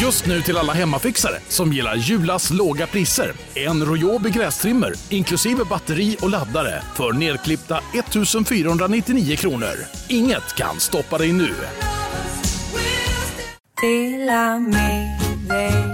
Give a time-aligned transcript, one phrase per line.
[0.00, 3.32] Just nu till alla hemmafixare som gillar Julas låga priser.
[3.54, 9.74] En Royobi grästrimmer inklusive batteri och laddare för nedklippta 1 499 kronor.
[10.08, 11.54] Inget kan stoppa dig nu.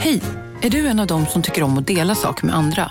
[0.01, 0.21] Hej!
[0.63, 2.91] Är du en av dem som tycker om att dela saker med andra?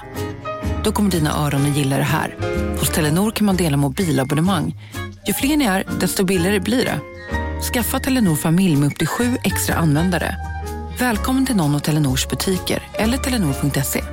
[0.84, 2.36] Då kommer dina öron att gilla det här.
[2.80, 4.76] Hos Telenor kan man dela mobilabonnemang.
[5.28, 7.00] Ju fler ni är, desto billigare blir det.
[7.74, 10.53] Skaffa Telenor familj med upp till sju extra användare.
[11.00, 14.04] Välkommen till någon av Telenors butiker eller telenor.se.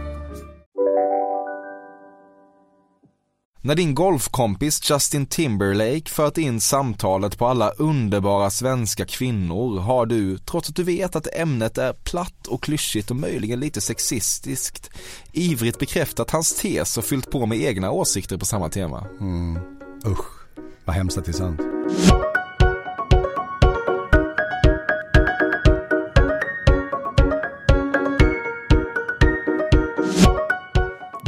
[3.60, 10.38] När din golfkompis Justin Timberlake fört in samtalet på alla underbara svenska kvinnor har du,
[10.38, 14.90] trots att du vet att ämnet är platt och klyschigt och möjligen lite sexistiskt,
[15.32, 19.06] ivrigt bekräftat hans tes och fyllt på med egna åsikter på samma tema.
[19.20, 19.58] Mm.
[20.06, 20.48] Usch,
[20.84, 21.60] vad hemskt att det är sant.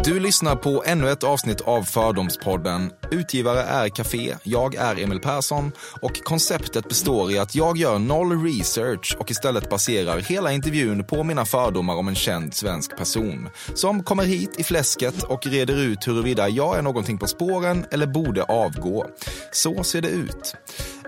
[0.05, 2.91] Du lyssnar på ännu ett avsnitt av Fördomspodden.
[3.12, 8.44] Utgivare är Café, jag är Emil Persson och konceptet består i att jag gör noll
[8.44, 14.02] research och istället baserar hela intervjun på mina fördomar om en känd svensk person som
[14.02, 18.42] kommer hit i fläsket och reder ut huruvida jag är någonting på spåren eller borde
[18.42, 19.06] avgå.
[19.52, 20.56] Så ser det ut.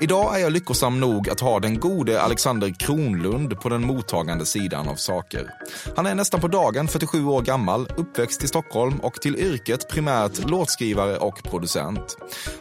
[0.01, 4.89] Idag är jag lyckosam nog att ha den gode Alexander Kronlund på den mottagande sidan
[4.89, 5.51] av saker.
[5.97, 10.51] Han är nästan på dagen 47 år gammal, uppväxt i Stockholm och till yrket primärt
[10.51, 11.94] låtskrivare och producent.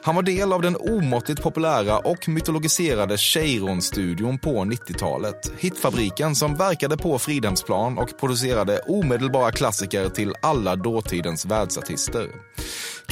[0.03, 5.52] Han var del av den omåttligt populära och mytologiserade Cheiron-studion på 90-talet.
[5.59, 12.30] Hitfabriken som verkade på Fridhemsplan och producerade omedelbara klassiker till alla dåtidens världsartister.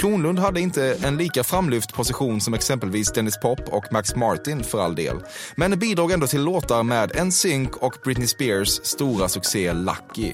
[0.01, 4.81] Kronlund hade inte en lika framlyft position som exempelvis Dennis Pop och Max Martin för
[4.81, 5.15] all del,
[5.55, 10.33] men bidrog ändå till låtar med NSYNC och Britney Spears stora succé Lucky.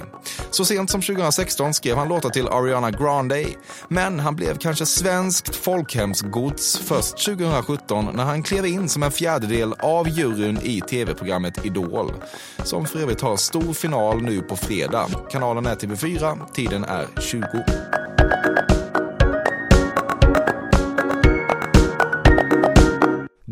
[0.51, 3.45] Så sent som 2016 skrev han låtar till Ariana Grande,
[3.87, 9.73] men han blev kanske svenskt folkhemsgods först 2017 när han klev in som en fjärdedel
[9.79, 12.13] av juryn i tv-programmet Idol,
[12.63, 15.07] som för övrigt har stor final nu på fredag.
[15.31, 18.76] Kanalen är TV4, tiden är 20.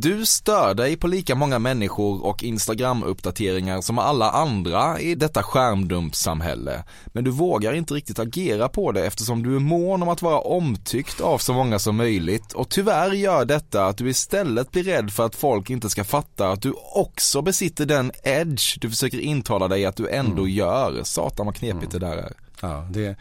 [0.05, 6.83] Du stör dig på lika många människor och Instagram-uppdateringar som alla andra i detta skärmdumpssamhälle.
[7.05, 10.39] Men du vågar inte riktigt agera på det eftersom du är mån om att vara
[10.39, 15.11] omtyckt av så många som möjligt och tyvärr gör detta att du istället blir rädd
[15.11, 19.67] för att folk inte ska fatta att du också besitter den edge du försöker intala
[19.67, 20.53] dig att du ändå mm.
[20.53, 21.03] gör.
[21.03, 21.99] Satan vad knepigt mm.
[21.99, 22.33] det där är.
[22.61, 23.15] Ja, det är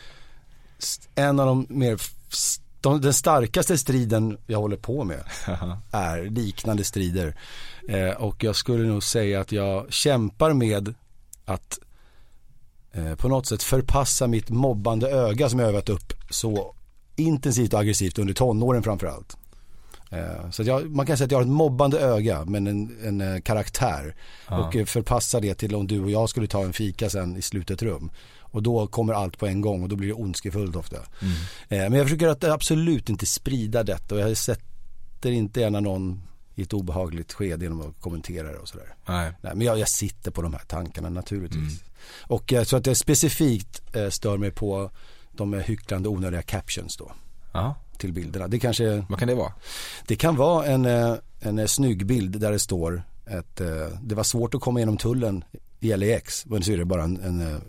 [1.14, 1.98] en av de mer
[2.84, 5.20] de, den starkaste striden jag håller på med
[5.90, 7.36] är liknande strider.
[7.88, 10.94] Eh, och jag skulle nog säga att jag kämpar med
[11.44, 11.78] att
[12.92, 16.74] eh, på något sätt förpassa mitt mobbande öga som jag övat upp så
[17.16, 19.36] intensivt och aggressivt under tonåren framförallt.
[20.14, 23.20] Eh, så jag, man kan säga att jag har ett mobbande öga men en, en
[23.20, 24.14] eh, karaktär.
[24.48, 24.58] Ja.
[24.58, 27.42] Och eh, förpassa det till om du och jag skulle ta en fika sen i
[27.42, 28.10] slutet rum.
[28.38, 30.96] Och då kommer allt på en gång och då blir det ondskefullt ofta.
[30.96, 31.90] Mm.
[31.90, 36.22] Men jag försöker att absolut inte sprida detta och jag sätter inte gärna någon
[36.54, 38.94] i ett obehagligt skede genom att kommentera det och sådär.
[39.08, 39.32] Nej.
[39.40, 41.58] Nej men jag, jag, sitter på de här tankarna naturligtvis.
[41.58, 41.78] Mm.
[42.22, 44.90] Och så att jag specifikt stör mig på
[45.32, 47.12] de hycklande onödiga captions då.
[47.52, 47.74] Ja.
[47.98, 48.48] Till bilderna.
[48.48, 49.52] Det kanske Vad kan det vara?
[50.06, 53.56] Det kan vara en, en, en snygg bild där det står att
[54.02, 55.44] det var svårt att komma igenom tullen
[55.80, 56.46] i LEX.
[56.46, 57.62] Men så är det bara en, en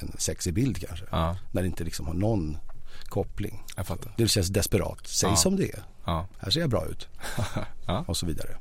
[0.00, 1.06] en sexig bild kanske.
[1.10, 1.36] Ja.
[1.52, 2.56] När det inte liksom har någon
[3.04, 3.64] koppling.
[3.76, 4.14] Jag fattar.
[4.16, 5.06] Det känns desperat.
[5.06, 5.36] Säg ja.
[5.36, 5.82] som det är.
[6.04, 6.26] Ja.
[6.38, 7.08] Här ser jag bra ut.
[7.86, 8.04] ja.
[8.08, 8.56] Och så vidare.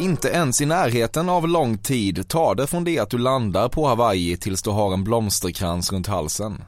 [0.00, 3.86] Inte ens i närheten av lång tid tar det från det att du landar på
[3.86, 6.64] Hawaii tills du har en blomsterkrans runt halsen.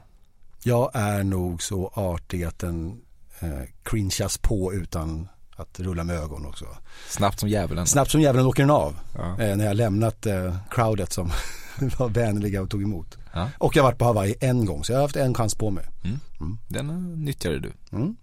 [0.63, 3.01] Jag är nog så artig att den
[3.39, 3.49] eh,
[3.83, 6.65] cringeas på utan att rulla med ögon också.
[7.09, 7.87] Snabbt som djävulen.
[7.87, 8.95] Snabbt som djävulen åker den av.
[9.15, 9.43] Ja.
[9.43, 11.31] Eh, när jag lämnat eh, crowdet som
[11.97, 13.17] var vänliga och tog emot.
[13.33, 13.49] Ja.
[13.57, 15.69] Och jag har varit på Hawaii en gång så jag har haft en chans på
[15.69, 15.85] mig.
[16.03, 16.19] Mm.
[16.39, 16.57] Mm.
[16.67, 17.73] Den nyttjade du.
[17.91, 18.15] Mm.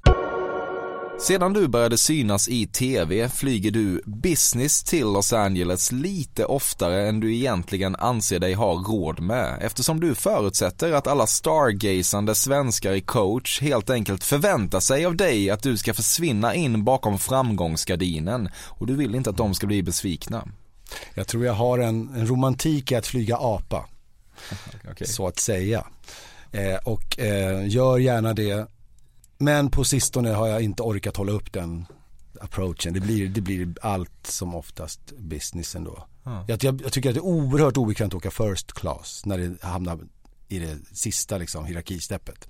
[1.20, 7.20] Sedan du började synas i tv flyger du business till Los Angeles lite oftare än
[7.20, 13.00] du egentligen anser dig ha råd med eftersom du förutsätter att alla stargazande svenskar i
[13.00, 18.86] coach helt enkelt förväntar sig av dig att du ska försvinna in bakom framgångsgardinen och
[18.86, 20.48] du vill inte att de ska bli besvikna.
[21.14, 23.86] Jag tror jag har en, en romantik i att flyga apa.
[24.90, 25.06] okay.
[25.06, 25.86] Så att säga.
[26.52, 28.66] Eh, och eh, gör gärna det.
[29.38, 31.86] Men på sistone har jag inte orkat hålla upp den
[32.40, 32.92] approachen.
[32.92, 36.06] Det blir, det blir allt som oftast business ändå.
[36.24, 36.44] Ja.
[36.48, 39.62] Jag, jag, jag, tycker att det är oerhört obekvämt att åka first class när det
[39.62, 39.98] hamnar
[40.48, 42.48] i det sista liksom, hierarkisteppet.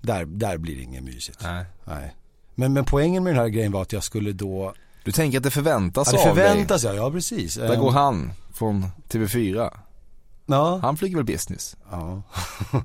[0.00, 1.38] Där, där blir det inget mysigt.
[1.42, 1.64] Nej.
[1.84, 2.14] Nej.
[2.54, 4.74] Men, men poängen med den här grejen var att jag skulle då
[5.04, 7.02] Du tänker att det förväntas ja, det förväntas av dig?
[7.02, 7.54] ja, precis.
[7.54, 9.70] Där går han från TV4.
[10.46, 10.78] Ja.
[10.82, 11.76] Han flyger väl business?
[11.90, 12.22] Ja.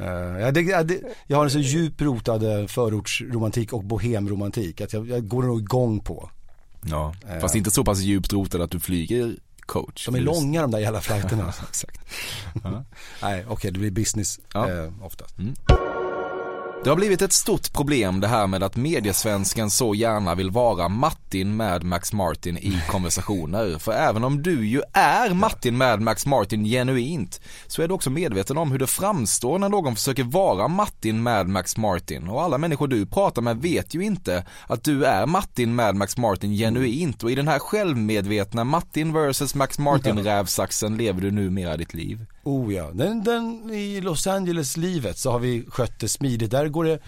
[0.00, 5.08] Uh, det, det, jag har en så djup rotad eh, förortsromantik och bohemromantik att jag,
[5.08, 6.30] jag går nog igång på.
[6.82, 10.06] Ja, uh, fast inte så pass djupt rotad att du flyger coach.
[10.06, 11.48] De är långa de där jävla flighterna.
[11.68, 12.00] Exakt.
[12.62, 12.82] Nej,
[13.22, 14.70] okej okay, det blir business ja.
[14.70, 15.38] eh, oftast.
[15.38, 15.54] Mm.
[16.84, 20.88] Det har blivit ett stort problem det här med att mediesvensken så gärna vill vara
[20.88, 23.78] Martin med Max Martin i konversationer.
[23.78, 28.10] För även om du ju är Martin med Max Martin genuint så är du också
[28.10, 32.28] medveten om hur det framstår när någon försöker vara Martin med Max Martin.
[32.28, 36.16] Och alla människor du pratar med vet ju inte att du är Martin med Max
[36.16, 37.22] Martin genuint.
[37.22, 42.26] Och i den här självmedvetna Martin vs Max Martin rävsaxen lever du numera ditt liv.
[42.46, 46.50] Oh ja, den, den, i Los Angeles-livet så har vi skött det smidigt.
[46.50, 46.98] Där går det,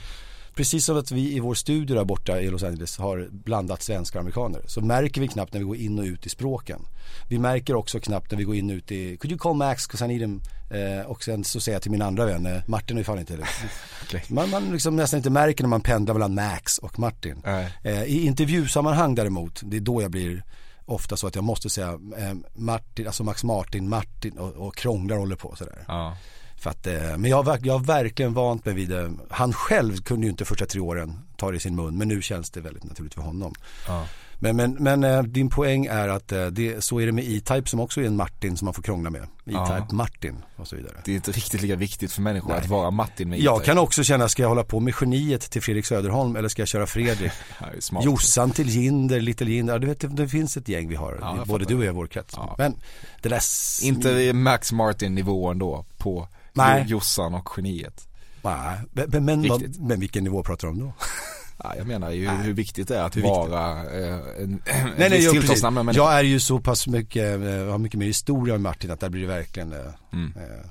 [0.54, 4.18] precis som att vi i vår studio där borta i Los Angeles har blandat svenskar
[4.18, 4.62] och amerikaner.
[4.66, 6.80] Så märker vi knappt när vi går in och ut i språken.
[7.28, 9.86] Vi märker också knappt när vi går in och ut i, could you call Max,
[9.86, 10.40] cause I need him.
[10.70, 13.36] Eh, och sen så säger jag till min andra vän, eh, Martin är fan inte
[13.36, 13.46] det.
[14.02, 14.20] okay.
[14.28, 17.42] Man, man liksom nästan inte märker när man pendlar mellan Max och Martin.
[17.82, 20.42] Eh, I intervjusammanhang däremot, det är då jag blir
[20.88, 25.16] ofta så att jag måste säga eh, Martin, alltså Max Martin, Martin och, och krånglar
[25.16, 25.84] håller på sådär.
[25.88, 26.16] Ja.
[26.56, 29.12] För att, eh, men jag har, jag har verkligen vant mig vid det.
[29.30, 32.22] Han själv kunde ju inte första tre åren ta det i sin mun men nu
[32.22, 33.54] känns det väldigt naturligt för honom.
[33.86, 34.06] Ja.
[34.40, 37.68] Men, men, men eh, din poäng är att eh, det, så är det med E-Type
[37.68, 39.22] som också är en Martin som man får krångla med.
[39.22, 39.86] E-Type ja.
[39.92, 40.92] Martin och så vidare.
[41.04, 42.58] Det är inte riktigt lika viktigt för människor Nej.
[42.58, 43.50] att vara Martin med E-Type.
[43.50, 46.62] Jag kan också känna, ska jag hålla på med geniet till Fredrik Söderholm eller ska
[46.62, 47.32] jag köra Fredrik?
[48.02, 49.78] Jossan till Jinder, Little Jinder.
[49.78, 51.18] Du vet, det finns ett gäng vi har.
[51.20, 52.34] Ja, både du och jag i vår krets.
[52.36, 52.54] Ja.
[52.58, 52.74] Men
[53.22, 53.42] det där...
[53.82, 56.84] Inte Max Martin nivån då på Nej.
[56.86, 58.08] Jossan och geniet.
[58.42, 59.48] Nej, men, men,
[59.78, 60.92] men vilken nivå pratar du om då?
[61.64, 64.62] Ja, jag menar ju hur viktigt det är att vara eh, en,
[64.96, 68.60] nej, nej, jag, jag är ju så pass mycket, eh, har mycket mer historia med
[68.60, 69.78] Martin att där blir det verkligen eh,
[70.12, 70.32] mm.
[70.36, 70.66] eh,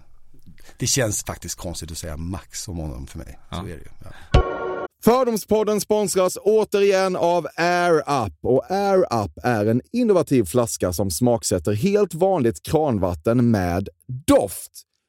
[0.77, 3.39] Det känns faktiskt konstigt att säga max om honom för mig.
[3.49, 3.55] Ja.
[3.57, 3.89] Så är det ju.
[4.03, 4.41] Ja.
[5.03, 8.33] Fördomspodden sponsras återigen av Air Up.
[8.41, 14.71] Och Air Up är en innovativ flaska som smaksätter helt vanligt kranvatten med doft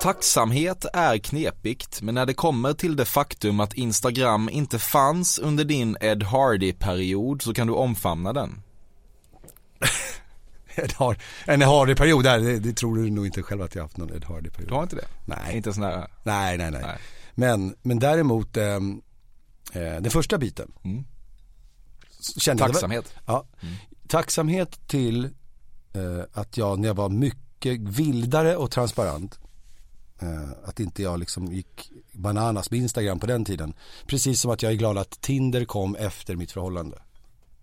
[0.00, 5.64] Tacksamhet är knepigt, men när det kommer till det faktum att Instagram inte fanns under
[5.64, 8.62] din Ed Hardy-period så kan du omfamna den.
[10.74, 13.96] Ed Hard, en Hardy-period där, det, det tror du nog inte själv att jag haft
[13.96, 14.68] någon Ed Hardy-period.
[14.68, 15.06] Du har inte det?
[15.24, 15.56] Nej.
[15.56, 16.06] Inte sån här...
[16.22, 16.82] Nej, nej, nej.
[16.82, 16.98] Nej.
[17.34, 19.02] Men, men däremot, ehm,
[19.72, 20.72] eh, den första biten.
[20.84, 21.04] Mm.
[22.38, 23.14] Kände Tacksamhet.
[23.26, 23.46] Ja.
[24.08, 25.24] Tacksamhet till
[25.94, 29.38] eh, att jag när jag var mycket vildare och transparent
[30.64, 33.74] att inte jag liksom gick bananas med Instagram på den tiden.
[34.06, 36.98] Precis som att jag är glad att Tinder kom efter mitt förhållande.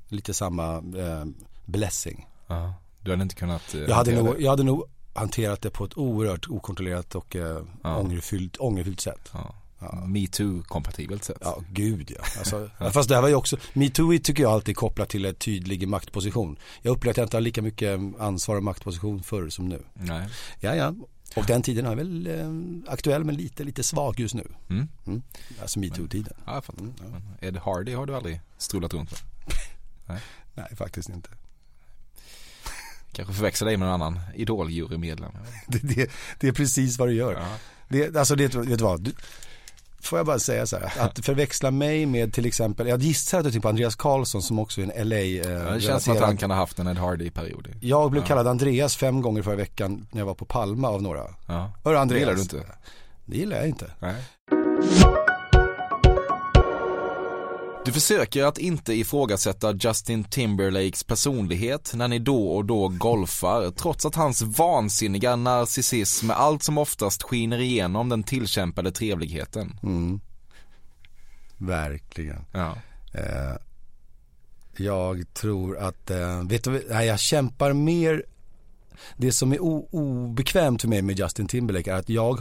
[0.08, 1.26] Lite samma eh,
[1.66, 2.28] blessing.
[2.48, 2.74] Ja.
[3.02, 3.74] Du hade inte kunnat...
[3.76, 4.84] eh, Jag hade, nog, jag hade nog
[5.14, 7.98] hanterat det på ett oerhört okontrollerat och eh, Ja.
[7.98, 9.30] ångerfyllt, ångerfyllt sätt.
[9.34, 9.56] Ja.
[10.08, 11.38] Metoo-kompatibelt sätt.
[11.42, 12.24] Ja, gud ja.
[12.38, 15.88] Alltså, fast det här var ju också, metoo tycker jag alltid kopplat till en tydlig
[15.88, 16.58] maktposition.
[16.82, 19.84] Jag upplever att jag inte har lika mycket ansvar och maktposition förr som nu.
[19.94, 20.28] Nej.
[20.60, 20.94] Ja, ja.
[21.36, 24.48] Och den tiden är väl eh, aktuell men lite, lite svag just nu.
[24.70, 24.88] Mm.
[25.08, 25.22] Mm.
[25.62, 26.34] Alltså metoo-tiden.
[26.46, 26.84] Ja, jag fattar.
[26.84, 26.96] Men
[27.42, 30.20] Ed Hardy har du aldrig strulat runt med.
[30.54, 31.30] Nej, faktiskt inte.
[33.12, 35.32] Kanske förväxla dig med någon annan idol-jurymedlem.
[35.68, 37.34] Det, det, det är precis vad du gör.
[37.34, 37.58] Ja.
[37.90, 39.02] Det, alltså det, vet du vad?
[39.02, 39.14] Du,
[40.04, 43.44] får jag bara säga så här, att förväxla mig med till exempel, jag gissar att
[43.46, 46.20] du tänker på Andreas Karlsson som också är en LA eh, det känns som att
[46.24, 47.68] han kan ha haft en Ed Hardy-period.
[47.82, 48.28] Jag blev Ja.
[48.28, 51.24] kallad Andreas fem gånger förra veckan när jag var på Palma av några.
[51.48, 51.72] Ja.
[51.84, 52.20] Det Andreas.
[52.20, 52.64] gillar du inte?
[53.26, 53.92] Det gillar jag inte.
[54.00, 54.16] Nej.
[57.86, 64.06] Du försöker att inte ifrågasätta Justin Timberlakes personlighet när ni då och då golfar, trots
[64.06, 69.80] att hans vansinniga narcissism allt som oftast skiner igenom den tillkämpade trevligheten.
[69.84, 70.22] Mm.
[71.58, 72.46] Verkligen.
[72.52, 72.78] Ja.
[73.14, 73.56] Eh,
[74.78, 78.24] jag tror att, eh, vet du, nej, jag kämpar mer,
[79.18, 82.40] det som är obekvämt för mig med Justin Timberlake är att jag,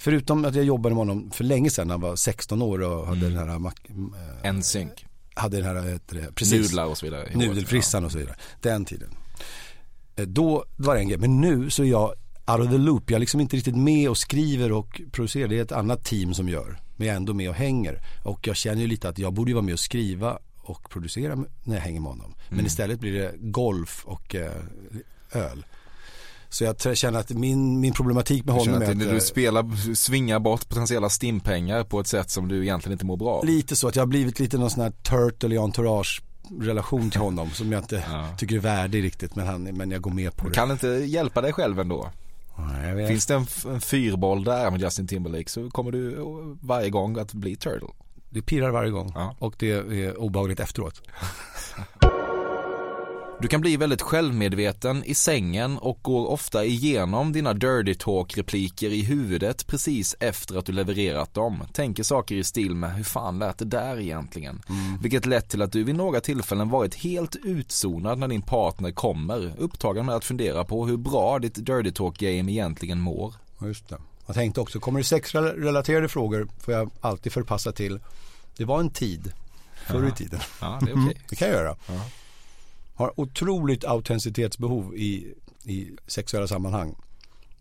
[0.00, 3.06] förutom att jag jobbade med honom för länge sedan, när han var 16 år och
[3.06, 3.72] hade den här,
[4.42, 5.06] En synk.
[5.34, 6.60] hade den här, heter det, precis.
[6.70, 7.28] Nudlar och så vidare.
[7.34, 8.36] Nudelfrissan och så vidare.
[8.60, 9.10] Den tiden.
[10.16, 11.18] Eh, Då var det en grej.
[11.18, 12.08] Men nu så är jag
[12.46, 13.10] out of the loop.
[13.10, 15.48] Jag är liksom inte riktigt med och skriver och producerar.
[15.48, 16.78] Det är ett annat team som gör.
[16.96, 18.02] Men jag är ändå med och hänger.
[18.24, 21.36] Och jag känner ju lite att jag borde ju vara med och skriva och producera
[21.64, 22.34] när jag hänger med honom.
[22.48, 22.66] Men Mm.
[22.66, 24.52] istället blir det golf och eh,
[25.32, 25.64] öl.
[26.52, 30.38] Så jag känner att min, min problematik med honom är att du eh, spelar, svingar
[30.38, 33.44] bort potentiella stimpengar på ett sätt som du egentligen inte mår bra av.
[33.44, 36.22] lite så att jag har blivit lite någon sån här turtle i entourage
[36.60, 38.28] relation till honom som jag inte Ja.
[38.38, 40.54] tycker är värdig riktigt men, han, men jag går med på det.
[40.54, 42.10] kan inte hjälpa dig själv ändå.
[42.94, 43.08] Vet.
[43.08, 46.16] Finns det en, en fyrboll där med Justin Timberlake så kommer du
[46.62, 47.88] varje gång att bli Turtle.
[48.30, 49.36] Det pirrar varje gång Ja.
[49.38, 51.02] och det är obehagligt efteråt.
[53.42, 59.02] Du kan bli väldigt självmedveten i sängen och går ofta igenom dina dirty talk-repliker i
[59.02, 61.64] huvudet precis efter att du levererat dem.
[61.72, 64.62] Tänker saker i stil med hur fan lät det där egentligen?
[65.02, 69.52] Vilket lett till att du vid några tillfällen varit helt utzonad när din partner kommer,
[69.58, 73.34] upptagen med att fundera på hur bra ditt dirty talk-game egentligen mår.
[73.58, 73.96] Ja, Just det.
[74.26, 78.00] Jag tänkte också, kommer det sexrelaterade frågor får jag alltid förpassa till,
[78.56, 79.32] det var en tid,
[79.86, 80.40] förr i tiden.
[80.60, 81.20] Ja, det är okej.
[81.28, 81.76] Det kan jag göra.
[83.00, 86.94] Har otroligt autenticitetsbehov i, i sexuella sammanhang.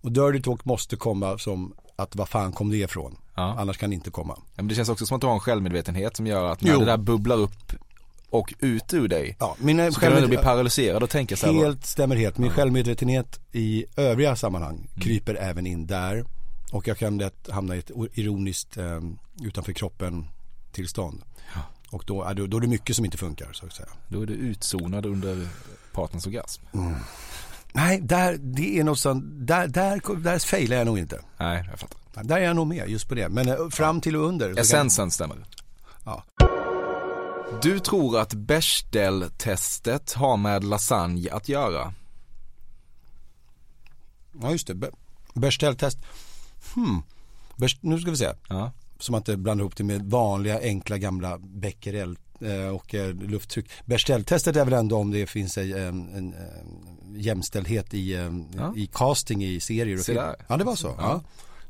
[0.02, 3.18] Och dirty talk måste komma som att vad fan kom det ifrån?
[3.36, 3.56] Ja.
[3.58, 4.34] Annars kan det inte komma.
[4.38, 6.74] Ja, men det känns också som att du har en självmedvetenhet som gör att när
[6.74, 6.80] Jo.
[6.80, 7.74] det där bubblar upp
[8.30, 11.54] och ut ur dig Ja, min så kan du bli paralyserad och tänka så här,
[11.54, 12.38] Helt stämmer helt.
[12.38, 14.88] Min självmedvetenhet i övriga sammanhang Mm.
[15.02, 16.26] kryper även in där.
[16.72, 19.00] Och jag kan lätt hamna i ett ironiskt eh,
[19.42, 20.28] utanför kroppen
[20.72, 21.22] tillstånd.
[21.92, 23.90] Och då är, det, då är det mycket som inte funkar så att säga.
[24.08, 25.48] då är du utzonad under
[25.92, 26.64] partners orgasm.
[27.74, 31.22] Nej, där, det är något sånt, där, där, där failar jag nog inte.
[31.38, 32.24] Nej, jag fattar.
[32.24, 33.30] Där är jag nog med just på det.
[33.30, 34.50] Men eh, fram till och under.
[34.50, 35.46] så kan- Essensen stämmer.
[36.06, 36.24] Ja.
[37.62, 41.94] Du tror att Bechdel-testet har med lasagne att göra?
[44.42, 44.76] Ja, just det.
[44.76, 44.92] Be-
[45.34, 45.98] Bechdel-test.
[46.76, 47.02] Hmm.
[47.56, 48.34] Bech- nu ska vi se.
[48.50, 48.72] Ja.
[49.00, 53.66] Så man inte blandar ihop det med vanliga enkla gamla becquerel eh, och eh, lufttryck.
[53.86, 58.14] Bechdel-testet är väl ändå om det finns en, en, en, eh, jämställdhet i,
[58.58, 58.74] Ja.
[58.76, 60.22] i casting i serier och film.
[60.48, 60.88] Ja det var så.
[60.88, 60.96] Ja.
[60.98, 61.22] Ja.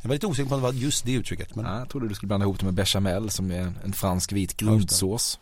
[0.02, 1.56] Jag var lite osäker på om det var just det uttrycket.
[1.56, 1.66] Men...
[1.66, 4.58] Ja, jag trodde du skulle blanda ihop det med bechamel som är en fransk vit
[4.58, 5.40] grundsås.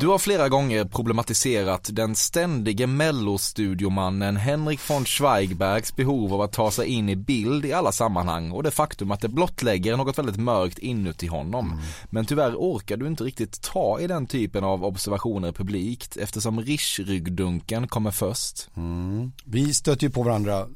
[0.00, 6.70] Du har flera gånger problematiserat den ständige mellostudiomannen Henrik von Zweigbergs behov av att ta
[6.70, 10.36] sig in i bild i alla sammanhang och det faktum att det blottlägger något väldigt
[10.36, 11.80] mörkt inuti honom.
[12.10, 17.88] Men tyvärr orkar du inte riktigt ta i den typen av observationer publikt eftersom Rish-ryggdunken
[17.88, 18.68] kommer först.
[18.76, 19.32] Mm.
[19.44, 20.66] Vi stöter ju på varandra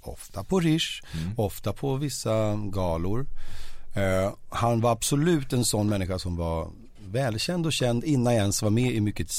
[0.00, 1.02] ofta på Rish,
[1.36, 3.26] ofta på vissa galor.
[3.94, 6.68] Eh, han var absolut en sån människa som var
[7.14, 9.30] välkänd och känd innan jag ens var med i mycket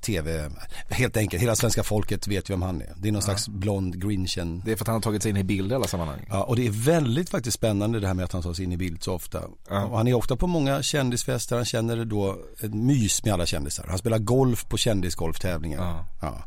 [0.00, 0.50] tv.
[0.88, 2.94] Helt enkelt, hela svenska folket vet vem han är.
[2.96, 4.62] Det är någon slags blond grinchen.
[4.64, 6.26] Det är för att han har tagit sig in i bild i alla sammanhang.
[6.28, 8.72] Ja, och det är väldigt faktiskt spännande det här med att han tar sig in
[8.72, 9.42] i bild så ofta.
[9.68, 9.84] Ja.
[9.84, 13.86] Och han är ofta på många kändisfester, han känner då ett mys med alla kändisar.
[13.88, 15.78] Han spelar golf på kändisgolftävlingar.
[15.78, 16.06] Ja.
[16.22, 16.44] Ja.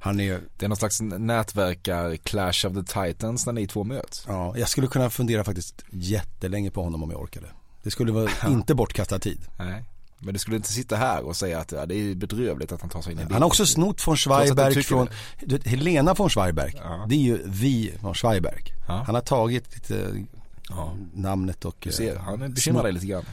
[0.00, 4.24] Han är, Det är någon slags nätverkar clash of the titans när ni två möts.
[4.28, 7.46] ja, jag skulle kunna fundera faktiskt jättelänge på honom om jag orkade.
[7.82, 9.40] Det skulle vara inte bortkastad tid.
[9.58, 9.84] Nej.
[10.24, 12.90] Men du skulle inte sitta här och säga att ja, det är bedrövligt att han
[12.90, 13.32] tar sig in i bild.
[13.32, 15.46] Han har också snott von Schweiberg från, det.
[15.46, 17.06] du vet, Helena von Schweiberg, Ja.
[17.08, 18.62] det är ju vi von Schweiberg.
[18.88, 19.02] Ja.
[19.06, 20.24] Han har tagit lite
[20.68, 20.92] Ja.
[21.14, 21.76] namnet och...
[21.78, 23.24] Du ser, eh, han bekymrar dig lite grann.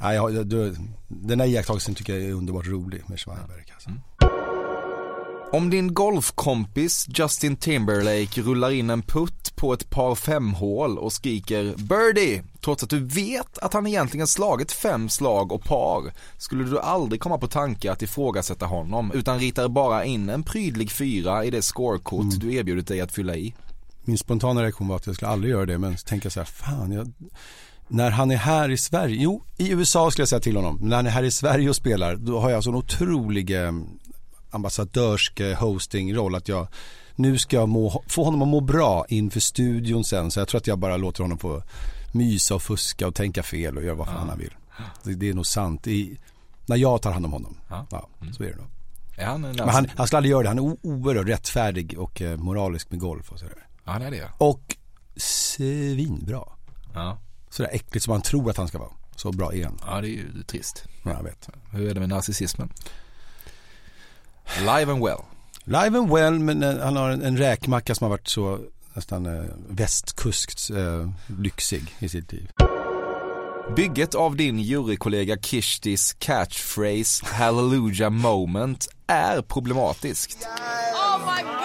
[0.00, 0.76] Nej, du,
[1.08, 3.64] den här iakttagelsen tycker jag är underbart rolig med Schweiberg.
[3.74, 3.88] Alltså.
[3.88, 4.00] Mm.
[5.54, 11.74] Om din golfkompis Justin Timberlake rullar in en putt på ett par femhål och skriker
[11.76, 16.80] birdie trots att du vet att han egentligen slagit fem slag och par skulle du
[16.80, 21.50] aldrig komma på tanke att ifrågasätta honom utan ritar bara in en prydlig fyra i
[21.50, 23.54] det scorekort du erbjudit dig att fylla i.
[24.04, 26.40] Min spontana reaktion var att jag skulle aldrig göra det men så tänker jag så
[26.40, 27.12] här, fan jag,
[27.88, 30.96] när han är här i Sverige, jo i USA skulle jag säga till honom, när
[30.96, 33.72] han är här i Sverige och spelar då har jag sån otrolig eh,
[34.54, 36.68] ambassadörsk hosting-roll att jag
[37.16, 40.58] nu ska jag må, få honom att må bra inför studion sen så jag tror
[40.58, 41.62] att jag bara låter honom få
[42.12, 44.54] mysa och fuska och tänka fel och göra vad fan han vill.
[45.02, 46.18] Det, det är nog sant i,
[46.66, 47.56] när jag tar hand om honom.
[47.70, 47.86] Ja.
[47.90, 48.66] Ja, så är det nog.
[49.16, 52.22] Är han en Men han, han skulle aldrig göra det, han är oerhört rättfärdig och
[52.22, 53.66] eh, moralisk med golf och sådär.
[53.84, 54.28] Ja, det är det.
[54.38, 54.76] Och
[55.16, 56.42] svinbra.
[56.94, 57.18] Ja.
[57.50, 58.90] sådär äckligt som man tror att han ska vara.
[59.16, 59.80] Så bra är han.
[59.86, 60.84] Ja, det är ju trist.
[61.02, 61.48] Ja, jag vet.
[61.70, 62.72] Hur är det med narcissismen?
[64.58, 65.24] Live and well.
[65.64, 68.58] Live and well, men eh, han har en, en räkmacka som har varit så
[68.94, 71.08] nästan eh, västkuskt eh,
[71.40, 72.50] lyxig i sitt liv.
[73.76, 80.48] Bygget av din jurykollega Kishtis catchphrase Hallelujah moment är problematiskt.
[80.94, 81.63] Oh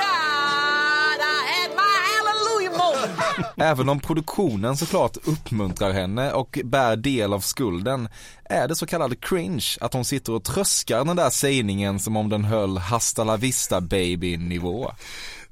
[3.58, 8.10] Även om produktionen såklart uppmuntrar henne och bär del av skulden
[8.44, 12.30] är det så kallad cringe att hon sitter och tröskar den där sägningen som om
[12.30, 14.92] den höll hasta la vista baby nivå.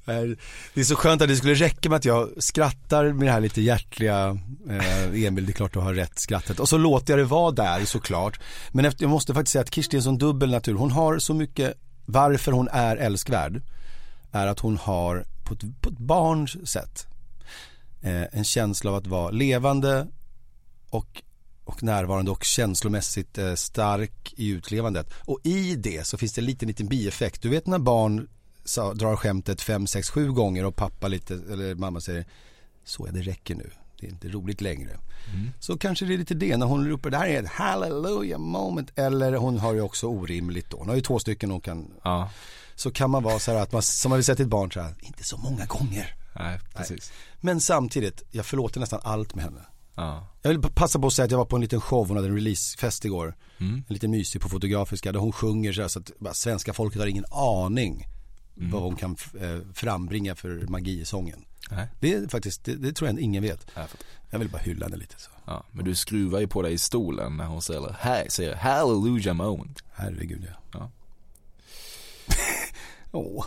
[0.07, 0.21] Eh,
[0.73, 3.39] det är så skönt att det skulle räcka med att jag skrattar med det här
[3.39, 4.37] lite hjärtliga,
[4.69, 6.59] eh, Emil det är klart du har rätt skrattet.
[6.59, 8.39] Och så låter jag det vara där såklart.
[8.71, 10.73] Men efter, jag måste faktiskt säga att Kirsti är en sån dubbel natur.
[10.73, 11.73] Hon har så mycket,
[12.05, 13.61] varför hon är älskvärd,
[14.31, 17.07] är att hon har på ett, på ett barns sätt
[18.01, 20.07] en känsla av att vara levande
[20.89, 21.23] och,
[21.63, 25.13] och närvarande och känslomässigt eh, stark i utlevandet.
[25.15, 27.41] Och i det så finns det en liten, liten bieffekt.
[27.41, 28.29] Du vet när barn
[28.65, 32.25] sa, drar skämtet fem, sex, sju gånger och pappa lite, eller mamma säger
[32.85, 33.69] så är det räcker nu.
[33.99, 34.89] Det är inte roligt längre.
[35.33, 35.51] Mm.
[35.59, 38.91] Så kanske det är lite det när hon ropar det här är ett hallelujah moment.
[38.95, 40.77] Eller hon har ju också orimligt då.
[40.77, 41.91] Hon har ju två stycken hon kan.
[42.03, 42.29] Ja.
[42.75, 44.71] Så kan man vara så här att man, som man vill säga till ett barn
[44.71, 46.15] så här, inte så många gånger.
[46.39, 47.11] Nej, precis.
[47.41, 49.61] Men samtidigt, jag förlåter nästan allt med henne.
[49.95, 50.27] Ja.
[50.41, 52.29] Jag vill passa på att säga att jag var på en liten show, hon hade
[52.29, 53.35] en releasefest igår.
[53.57, 53.73] Mm.
[53.87, 56.99] En liten mysig på Fotografiska där hon sjunger så, här, så att bara, svenska folket
[57.01, 58.07] har ingen aning
[58.59, 58.71] Mm.
[58.71, 61.45] vad hon kan eh, frambringa för magi i sången.
[61.71, 61.87] Nej.
[61.99, 63.67] Det är faktiskt, det, det tror jag ingen vet.
[64.29, 65.29] Jag vill bara hylla henne lite så.
[65.45, 69.33] Ja, men du skruvar ju på dig i stolen när hon säger, här, säger hallelujah
[69.35, 69.83] moment.
[69.93, 70.79] Herregud ja.
[70.79, 70.91] Ja.
[73.11, 73.45] Åh.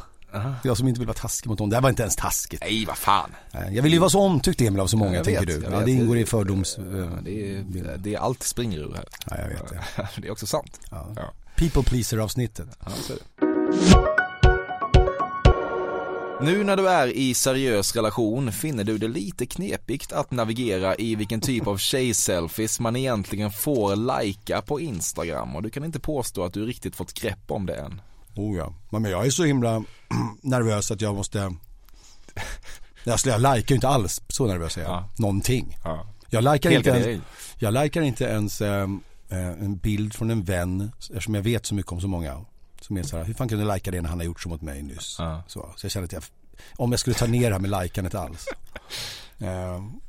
[0.64, 1.71] Jag som inte vill vara taskig mot honom.
[1.71, 2.61] Det här var inte ens taskigt.
[2.61, 3.31] Nej, vad fan.
[3.71, 5.66] Jag vill ju vara så omtyckt Emil av så många Jag tänker vet, du.
[5.71, 6.79] Ja, det ingår i fördoms...
[6.79, 9.05] Ja, eh, det, är, det är allt springer ur här.
[9.27, 10.09] Ja, jag vet det.
[10.23, 10.81] Det är också sant.
[10.90, 11.09] Ja.
[11.16, 11.33] Ja.
[11.57, 12.69] People pleaser avsnittet.
[12.85, 13.51] Ja, så är det.
[16.43, 21.14] Nu när du är i seriös relation finner du det lite knepigt att navigera i
[21.14, 26.45] vilken typ av tjejselfies man egentligen får lajka på Instagram och du kan inte påstå
[26.45, 28.01] att du riktigt fått grepp om det än.
[28.35, 28.75] Oh ja.
[28.90, 29.85] Men jag är så himla
[30.43, 31.55] nervös att jag måste...
[33.07, 34.90] Alltså, jag likar ju inte alls, så nervös är jag.
[34.90, 35.09] Ja.
[35.19, 35.79] Någonting.
[35.85, 36.07] Ja.
[36.31, 37.23] Jag likar inte ens,
[37.59, 38.88] jag likar inte ens eh,
[39.31, 42.45] en bild från en vän, eftersom jag vet så mycket om så många.
[42.81, 44.49] Som är så här, hur fan kunde du lajka det när han har gjort så
[44.49, 45.16] mot mig nyss?
[45.19, 45.43] Ja.
[45.47, 46.23] Så, så jag känner att jag,
[46.77, 48.47] om jag skulle ta ner det här med lajkandet alls.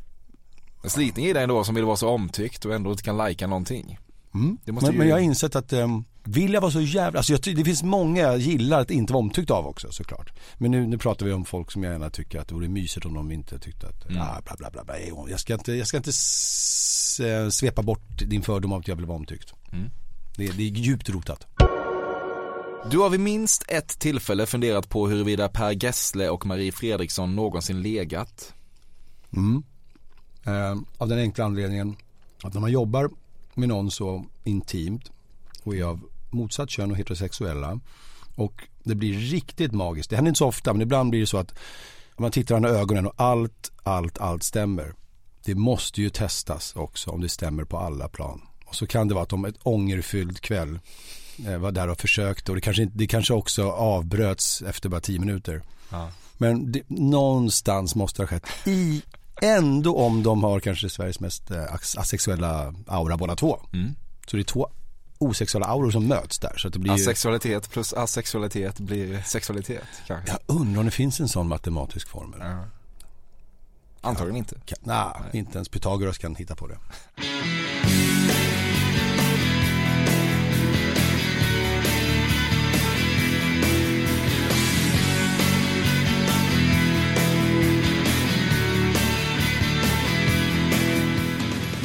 [0.83, 3.47] En slitning i dig ändå som vill vara så omtyckt och ändå inte kan lajka
[3.47, 3.99] någonting.
[4.33, 4.57] Mm.
[4.65, 7.55] Men, ju- men jag har insett att um, vill jag vara så jävla, alltså jag,
[7.55, 10.33] det finns många jag gillar att inte vara omtyckt av också såklart.
[10.57, 13.05] Men nu, nu pratar vi om folk som jag gärna tycker att det vore mysigt
[13.05, 14.21] om de inte tyckte att, Mm.
[14.21, 14.95] ah, bla bla bla bla.
[15.29, 16.09] Jag ska inte, jag ska inte
[17.29, 19.53] eh, svepa bort din fördom av att jag vill vara omtyckt.
[19.71, 19.89] Mm.
[20.35, 21.47] Det, det är djupt rotat.
[22.91, 27.81] Du har vid minst ett tillfälle funderat på huruvida Per Gessle och Marie Fredriksson någonsin
[27.81, 28.53] legat.
[29.33, 29.63] Mm.
[30.45, 31.95] Eh, av den enkla anledningen
[32.43, 33.09] att när man jobbar
[33.53, 35.11] med någon så intimt
[35.63, 37.79] och är av motsatt kön och heterosexuella
[38.35, 40.09] och det blir riktigt magiskt.
[40.09, 41.55] Det händer inte så ofta men ibland blir det så att
[42.17, 44.93] man tittar i ögonen och allt, allt, allt stämmer.
[45.45, 48.41] Det måste ju testas också om det stämmer på alla plan.
[48.65, 50.79] Och så kan det vara att om ett ångerfylld kväll
[51.47, 55.01] eh, var där och försökte och det kanske, inte, det kanske också avbröts efter bara
[55.01, 55.61] tio minuter.
[56.37, 59.01] Men det, någonstans måste det ha skett i,
[59.41, 63.59] ändå om de har kanske Sveriges mest eh, as- asexuella aura båda två.
[63.73, 63.95] Mm.
[64.27, 64.69] Så det är två
[65.17, 66.53] osexuella auror som möts där.
[66.57, 70.31] Så att det blir Asexualitet plus asexualitet blir sexualitet kanske.
[70.31, 72.39] jag undrar om det finns en sån matematisk formel.
[72.43, 72.63] Ja.
[74.01, 74.55] Antagligen inte.
[74.65, 76.77] Kan, nej, inte ens Pythagoras kan hitta på det.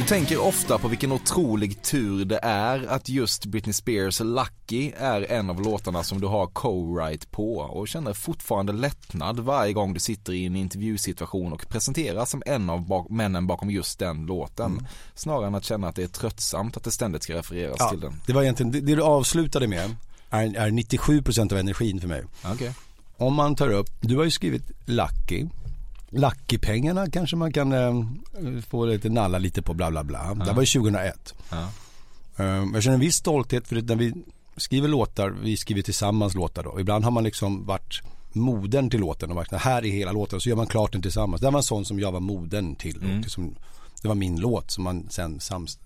[0.07, 5.49] Tänker ofta på vilken otrolig tur det är att just Britney Spears Lucky är en
[5.49, 10.33] av låtarna som du har co-write på och känner fortfarande lättnad varje gång du sitter
[10.33, 14.87] i en intervjusituation och presenteras som en av bak- männen bakom just den låten.
[15.15, 17.99] Snarare än att känna att det är tröttsamt att det ständigt ska refereras Ja, till
[17.99, 18.13] den.
[18.27, 19.95] det var egentligen, det, det du avslutade med
[20.29, 22.23] är, är 97% av energin för mig.
[22.45, 22.71] Okej.
[23.17, 25.45] Om man tar upp, du har ju skrivit Lucky.
[26.09, 28.03] Lucky-pengarna kanske man kan eh,
[28.69, 30.33] få lite nalla lite på bla bla bla.
[30.33, 31.33] Det var ju 2001.
[31.49, 31.69] Ja.
[32.37, 34.13] Eh, jag känner en viss stolthet för att när vi
[34.57, 36.79] skriver låtar, vi skriver tillsammans låtar då.
[36.79, 38.01] Ibland har man liksom varit
[38.33, 41.41] modern till låten och varit här är hela låten så gör man klart den tillsammans.
[41.41, 42.97] Det var en sån som jag var modern till.
[42.97, 43.55] Och liksom,
[44.01, 45.79] Det var min låt som man sen sams,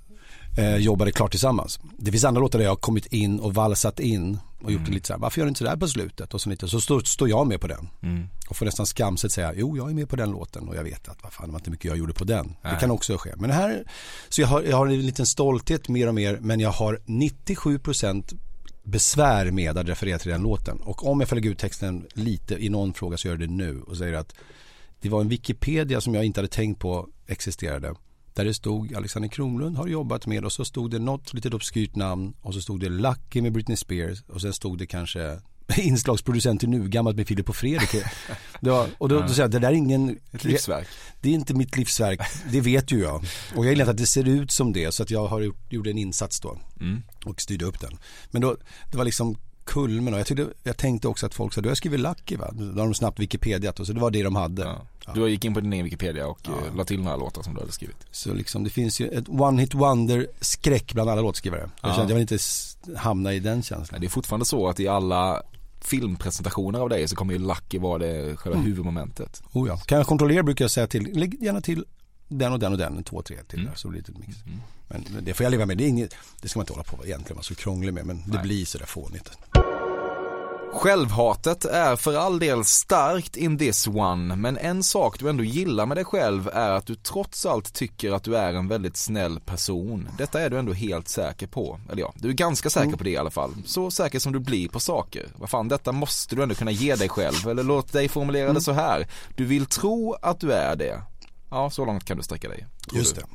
[0.57, 1.79] eh, jobbade klart tillsammans.
[1.97, 4.91] Det finns andra låtar där jag har kommit in och valsat in och gjort det
[4.91, 6.33] lite så här, varför gör du inte sådär på slutet?
[6.33, 7.89] Och så, lite, så står, står jag med på den.
[8.49, 11.09] Och får nästan skamset säga, jo jag är med på den låten och jag vet
[11.09, 12.55] att vad fan det var inte mycket jag gjorde på den.
[12.61, 13.33] Det kan också ske.
[13.37, 13.83] Men här,
[14.29, 18.37] så jag har, jag har en liten stolthet mer och mer men jag har 97%
[18.83, 20.77] besvär med att referera till den låten.
[20.77, 23.53] Och om jag får lägga ut texten lite i någon fråga så gör jag det
[23.53, 24.35] nu och säger att
[25.01, 27.95] det var en Wikipedia som jag inte hade tänkt på existerade.
[28.33, 31.95] Där det stod Alexander Kronlund har jobbat med och så stod det något litet obskyrt
[31.95, 35.39] namn och så stod det Lucky med Britney Spears och sen stod det kanske
[35.77, 38.03] inslagsproducent i nu, gammalt med Filip och Fredrik.
[38.59, 40.19] Var, och då, då säger jag, det där är ingen...
[40.31, 40.87] Ett livsverk.
[41.21, 43.25] Det är inte mitt livsverk, det vet ju jag.
[43.55, 45.89] Och jag gillar att det ser ut som det så att jag har gjort, gjorde
[45.89, 46.57] en insats då
[47.25, 47.97] och styrde upp den.
[48.31, 48.57] Men då,
[48.91, 51.75] det var liksom kulmen och jag, tyckte, jag tänkte också att folk sa, du har
[51.75, 52.51] skrivit Lucky va?
[52.53, 54.61] Då har de snabbt Wikipediat och så det var det de hade.
[55.05, 55.13] Ja.
[55.13, 56.51] Du gick in på din egen Wikipedia och ja.
[56.75, 57.97] la till några låtar som du hade skrivit.
[58.11, 61.69] Så liksom det finns ju ett one hit wonder skräck bland alla låtskrivare.
[61.81, 61.95] Jag Ja.
[61.95, 62.37] kände jag vill inte
[62.99, 63.87] hamna i den känslan.
[63.91, 65.43] Nej, det är fortfarande så att i alla
[65.81, 69.43] filmpresentationer av dig så kommer ju Lucky vara det själva huvudmomentet.
[69.53, 69.77] Oh ja.
[69.77, 71.85] Kan jag kontrollera brukar jag säga till, lägg gärna till
[72.37, 73.71] den och den och den, en två, tre till Mm.
[73.75, 74.37] så blir det ett mix.
[74.87, 76.83] Men men det får jag leva med, det, är inget, det ska man inte hålla
[76.83, 78.43] på egentligen vara så krånglig med, men det Nej.
[78.43, 79.31] blir sådär fånigt.
[80.73, 85.85] Självhatet är för all del starkt in this one, men en sak du ändå gillar
[85.85, 89.39] med dig själv är att du trots allt tycker att du är en väldigt snäll
[89.39, 90.09] person.
[90.17, 91.79] Detta är du ändå helt säker på.
[91.91, 93.53] Eller ja, du är ganska säker på det i alla fall.
[93.65, 95.27] Så säker som du blir på saker.
[95.35, 97.47] Vad fan, detta måste du ändå kunna ge dig själv.
[97.47, 99.07] Eller låt dig formulera det så här.
[99.35, 101.01] Du vill tro att du är det.
[101.51, 102.67] Ja, så långt kan du sträcka dig.
[102.93, 103.21] Just du.
[103.21, 103.27] det.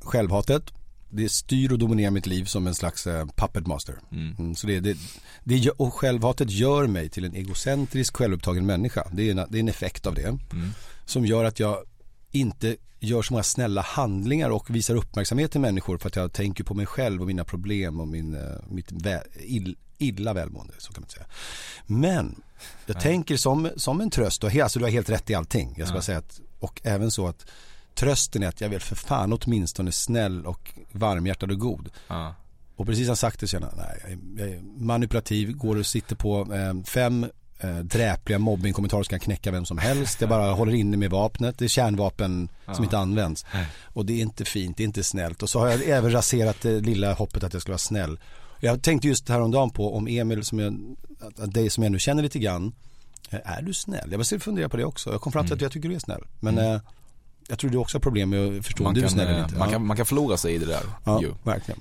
[0.00, 0.62] Självhatet,
[1.10, 3.94] det styr och dominerar mitt liv som en slags eh, puppet master.
[4.12, 4.96] Mm, så det, det,
[5.44, 9.06] det, och självhatet gör mig till en egocentrisk, självupptagen människa.
[9.12, 10.38] Det är en, det är en effekt av det.
[11.04, 11.78] Som gör att jag
[12.30, 16.64] inte gör så många snälla handlingar och visar uppmärksamhet till människor för att jag tänker
[16.64, 20.74] på mig själv och mina problem och min, eh, mitt vä, ill, illa välmående.
[20.78, 21.26] Så kan man säga.
[21.86, 22.42] Men
[22.86, 25.74] jag tänker som, som en tröst, och alltså du har helt rätt i allting.
[25.76, 27.46] Jag ska bara säga att, och även så att
[27.94, 31.88] trösten är att jag vill för fan åtminstone snäll och varmhjärtad och god.
[32.08, 32.34] Ja.
[32.76, 36.54] Och precis jag sagt det så känner nej, jag är, manipulativ, går och sitter på
[36.54, 37.26] eh, fem
[37.58, 40.20] eh, dräpliga mobbingkommentarer som kan knäcka vem som helst.
[40.20, 43.46] Jag bara håller inne med vapnet, det är kärnvapen som inte används.
[43.84, 45.42] Och det är inte fint, det är inte snällt.
[45.42, 48.18] Och så har jag även raserat det lilla hoppet att jag skulle vara snäll.
[48.60, 50.96] Jag tänkte just häromdagen på om Emil, som jag,
[51.52, 52.72] dig som jag nu känner lite grann,
[53.30, 54.08] är du snäll?
[54.10, 55.10] Jag började fundera på det också.
[55.12, 56.22] Jag kom fram till att jag tycker du är snäll.
[56.40, 56.80] Men eh,
[57.48, 59.38] jag tror du också har problem med att förstå om Man, du är snäll eller
[59.38, 59.58] eh, inte.
[59.58, 59.72] man, Ja.
[59.72, 60.82] kan, man kan förlora sig i det där.
[61.04, 61.34] Ja, ju.
[61.42, 61.80] verkligen.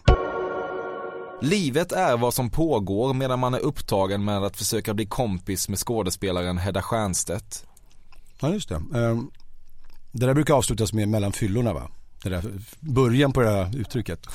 [1.42, 5.80] Livet är vad som pågår medan man är upptagen med att försöka bli kompis med
[5.80, 7.66] skådespelaren Hedda Stiernstedt.
[8.42, 8.76] Ja just det.
[8.76, 9.32] Ehm,
[10.12, 11.90] det där brukar avslutas med mellan fyllorna va?
[12.24, 12.44] Det där,
[12.80, 14.28] början på det här uttrycket.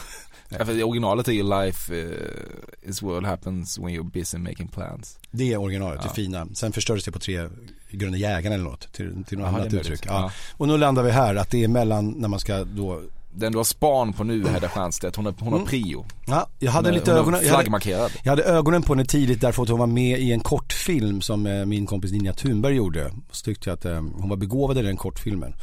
[0.48, 0.64] Ja.
[0.64, 5.18] För originalet är ju life eh, is what happens when you're busy making plans.
[5.30, 6.08] Det är originalet, Ja.
[6.08, 6.46] det fina.
[6.54, 7.48] Sen förstördes det på tre
[7.90, 8.92] Gröna jägarna eller något.
[8.92, 10.00] Till, till något Jaha, annat uttryck.
[10.06, 10.30] Ja.
[10.56, 13.00] Och nu landar vi här att det är mellan när man ska då
[13.34, 16.06] Den du har span på nu Hedda Stiernstedt, hon, är, hon har prio.
[16.26, 19.40] Ja, jag hade Hon är- lite ögonen, jag hade, jag hade ögonen på henne tidigt
[19.40, 23.12] därför att hon var med i en kortfilm som eh, min kompis Ninja Thunberg gjorde.
[23.30, 25.54] Så tyckte jag att eh, hon var begåvad i den kortfilmen.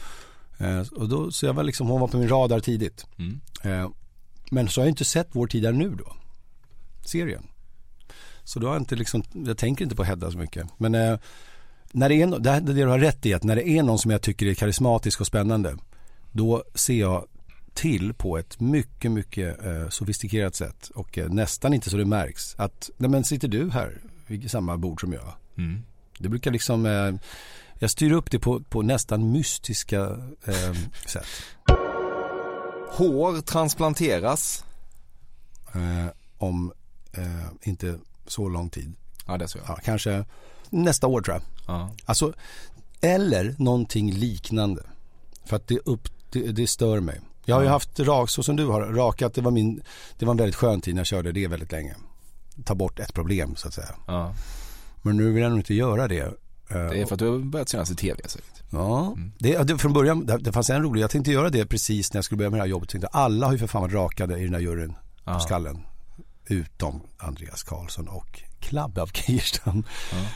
[0.57, 3.05] Eh, och då, så jag var liksom, hon var på min radar tidigt.
[3.19, 3.39] Mm.
[4.53, 6.15] Men så har jag inte sett Vår tid är nu då.
[7.05, 7.43] Serien.
[8.43, 10.67] Så då har jag inte liksom, jag tänker inte på Hedda så mycket.
[10.77, 11.19] Men eh,
[11.91, 13.83] när det är, no- det, här- det du har rätt i att när det är
[13.83, 15.77] någon som jag tycker är karismatisk och spännande.
[16.31, 17.25] Då ser jag
[17.73, 22.55] till på ett mycket, mycket eh, sofistikerat sätt och eh, nästan inte så det märks
[22.57, 25.33] att, nej men sitter du här vid samma bord som jag?
[25.57, 25.81] Mm.
[26.19, 27.13] Det brukar liksom, eh,
[27.79, 29.99] jag styr upp det på, på nästan mystiska
[30.45, 30.73] eh,
[31.07, 31.25] sätt.
[32.91, 34.65] Hår transplanteras.
[35.73, 36.71] Eh, om
[37.13, 37.23] eh,
[37.61, 38.93] inte så lång tid.
[39.27, 39.77] Ja det ja.
[39.83, 40.25] Kanske
[40.69, 41.43] nästa år tror jag.
[41.75, 41.89] ja.
[42.05, 42.33] Alltså,
[43.01, 44.83] eller någonting liknande.
[45.45, 47.21] För att det, upp, det, det stör mig.
[47.45, 49.81] Jag har ju haft rak, så som du har rakat, det var, min,
[50.19, 51.95] det var en väldigt skön tid när jag körde det väldigt länge.
[52.65, 53.95] Ta bort ett problem så att säga.
[54.07, 54.33] ja.
[55.01, 56.33] Men nu vill jag nog inte göra det.
[56.71, 58.63] Eh, Det är för att du har börjat synas i tv säkert.
[58.69, 61.65] Ja, det, ja, det, från början, det, det fanns en rolig, jag tänkte göra det
[61.65, 62.89] precis när jag skulle börja med det här jobbet.
[62.89, 64.93] Tänkte, alla har ju för fan varit rakade i den här juryn
[65.25, 65.77] på skallen.
[66.47, 69.83] Utom Andreas Karlsson och Klabbe av Kirstam.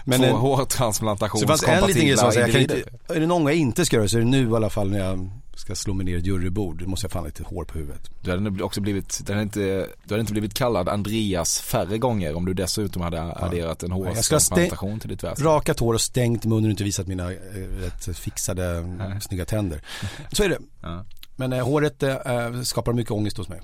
[0.05, 3.95] Men, Två eh, hårtransplantations Så jag kan inte, är det någon gång jag inte ska
[3.95, 6.19] göra så är det nu i alla fall när jag ska slå mig ner i
[6.19, 6.81] ett jurybord.
[6.81, 8.09] Då måste jag fan ha lite hår på huvudet.
[8.21, 12.35] Du hade också blivit, du hade, inte, du hade inte blivit kallad Andreas färre gånger
[12.35, 15.45] om du dessutom hade adderat en hårtransplantation till ditt väsen.
[15.45, 17.37] Rakat hår och stängt mun och inte visat mina eh,
[17.79, 19.21] rätt fixade Nej.
[19.21, 19.81] snygga tänder.
[20.31, 20.59] Så är det.
[20.81, 21.05] Ja.
[21.35, 23.61] Men eh, håret eh, skapar mycket ångest hos mig.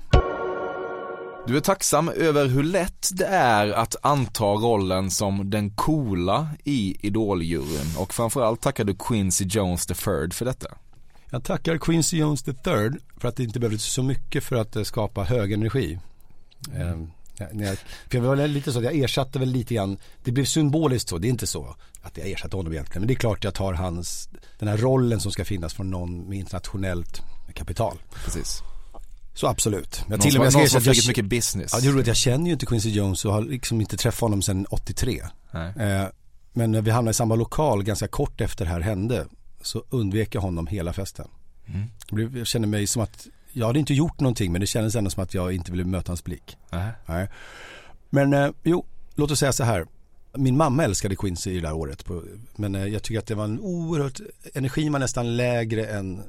[1.46, 7.06] Du är tacksam över hur lätt det är att anta rollen som den coola i
[7.06, 10.68] Idoljuryn och framförallt tackar du Quincy Jones III för detta.
[11.30, 14.82] Jag tackar Quincy Jones III för att det inte behövdes så mycket för att eh,
[14.82, 15.98] skapa hög energi.
[17.52, 21.08] När jag, för jag var lite så jag ersatte väl lite grann, det blev symboliskt
[21.08, 23.00] så, det är inte så att jag ersatte honom egentligen.
[23.00, 24.28] Men det är klart jag tar hans,
[24.58, 27.22] den här rollen som ska finnas från någon med internationellt
[27.54, 27.98] kapital.
[28.24, 28.62] Precis.
[29.34, 30.00] Så absolut.
[30.00, 31.72] Jag Någon till som, och med någon ska som har flugit mycket business.
[31.72, 34.20] ja, det är roligt, jag känner ju inte Quincy Jones och har liksom inte träffat
[34.20, 35.22] honom sedan 83.
[35.50, 35.72] Nej.
[35.76, 36.08] Eh,
[36.52, 39.26] men när vi hamnade i samma lokal ganska kort efter det här hände
[39.62, 41.28] så undvek jag honom hela festen.
[41.66, 42.38] Mm.
[42.38, 45.22] Jag kände mig som att, jag hade inte gjort någonting men det kändes ändå som
[45.22, 46.56] att jag inte ville möta hans blick.
[46.70, 46.92] Nej.
[47.06, 47.28] Nej.
[48.10, 49.86] Men eh, jo, låt oss säga så här.
[50.34, 52.04] Min mamma älskade Quincy i det där året.
[52.04, 52.22] På,
[52.56, 54.20] men eh, jag tycker att det var en oerhört,
[54.54, 56.22] energin var nästan lägre än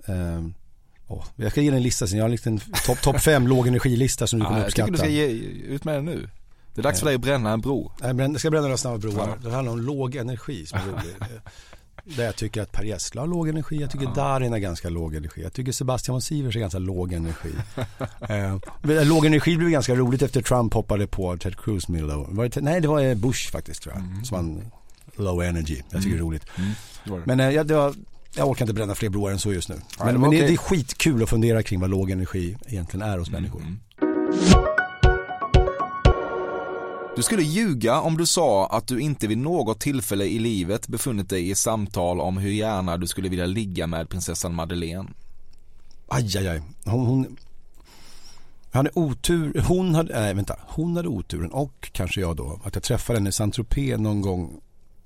[1.07, 3.47] åh, jag ska ge dig en lista sen, jag har en liten topp top fem
[3.47, 4.91] lågenergilista som du Ja, kommer jag tycker uppskatta.
[4.91, 5.27] du ska ge
[5.73, 6.29] ut med den nu.
[6.73, 7.91] Det är dags för dig att bränna en bro.
[8.01, 9.27] Jag ska bränna några snabba broar.
[9.43, 9.49] Ja.
[9.49, 11.15] Det handlar om låg energi som är rolig.
[12.05, 15.15] Där jag tycker att Per Gessle har låg energi, jag tycker Darin har ganska låg
[15.15, 17.53] energi, jag tycker Sebastian von Sivers har ganska låg energi.
[18.29, 21.89] eh, låg energi blev ganska roligt efter Trump hoppade på Ted Cruz.
[21.89, 24.61] Var det, nej det var eh, Bush faktiskt tror jag, som han,
[25.15, 26.45] low energy, jag tycker det är roligt.
[27.03, 27.25] Det var det.
[27.25, 27.93] Men eh, det var,
[28.35, 29.75] jag orkar inte bränna fler broar än så just nu.
[29.99, 30.47] Men, men det, okej.
[30.47, 33.61] det är skitkul att fundera kring vad låg energi egentligen är hos människor.
[37.15, 41.29] Du skulle ljuga om du sa att du inte vid något tillfälle i livet befunnit
[41.29, 45.09] dig i samtal om hur gärna du skulle vilja ligga med prinsessan Madeleine.
[46.07, 46.61] Aj, aj, aj.
[46.85, 47.37] Hon, hon
[48.71, 52.83] hade otur, hon hade, nej vänta, hon hade oturen och kanske jag då, att jag
[52.83, 54.61] träffade henne i Saint-Tropez någon gång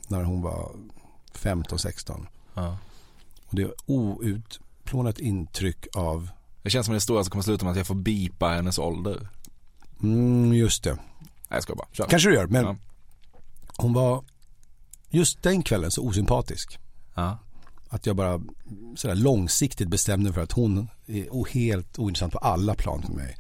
[0.07, 0.71] när hon var
[1.33, 2.25] 15-16.
[2.53, 2.77] Ja.
[3.47, 6.29] Och det är outplånat intryck av,
[6.63, 9.29] Det känns som en historia som kommer sluta med att jag får bipa hennes ålder.
[10.03, 10.99] mm, just det, Nej
[11.49, 11.87] jag skojar bara.
[11.91, 12.07] Kör.
[12.07, 12.75] kanske du gör, men Ja.
[13.77, 14.23] hon var
[15.09, 16.79] just den kvällen så osympatisk.
[17.15, 17.37] Ja.
[17.89, 18.41] Att jag bara
[18.95, 23.37] sådär långsiktigt bestämde för att hon är helt ointressant på alla plan för mig.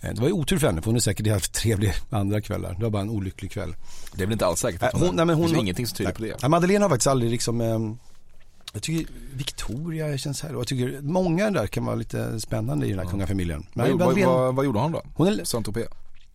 [0.00, 2.74] Eh, Det var ju otur för henne för hon är säkert haft trevliga andra kvällar.
[2.74, 3.74] Det var bara en olycklig kväll.
[4.14, 5.96] Det är väl inte alls säkert att hon, nej, men det hon- finns ingenting som
[5.96, 6.14] tyder Nej.
[6.16, 6.42] på det.
[6.42, 7.78] Nej, Madeleine har faktiskt aldrig liksom, eh,
[8.72, 12.98] jag tycker Victoria känns här jag tycker många där kan vara lite spännande i den
[12.98, 13.66] här kungafamiljen.
[13.74, 15.02] Vad, Men vad, Madeleine, vad, vad gjorde hon då?
[15.14, 15.88] hon är, Saint-Tropez?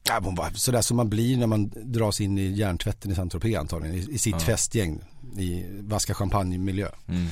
[0.07, 3.59] ja, hon var sådär som man blir när man dras in i hjärntvätten i Saint-Tropez
[3.59, 5.01] antagligen, i, i sitt festgäng,
[5.37, 6.89] i vaska champagne-miljö.
[7.07, 7.27] Mm.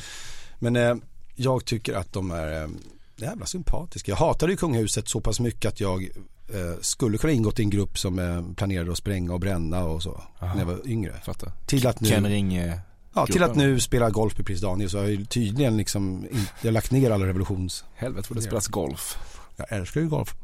[0.60, 0.96] Men eh,
[1.36, 2.70] jag tycker att de är eh,
[3.16, 4.12] jävla sympatiska.
[4.12, 7.70] Jag hatade ju kungahuset så pass mycket att jag eh, skulle kunna ingått i en
[7.70, 11.14] grupp som eh, planerade att spränga och bränna och så när jag var yngre.
[11.26, 11.52] Fattar.
[11.66, 12.80] Till att nu, Ken Ringe.
[13.14, 16.28] Ja, till att nu spela golf med prins Daniel så har jag ju tydligen liksom,
[16.62, 17.86] jag har lagt ner alla revolutions...
[17.96, 19.18] Helvete vad det spelas golf.
[19.56, 20.36] Jag älskar ju golf.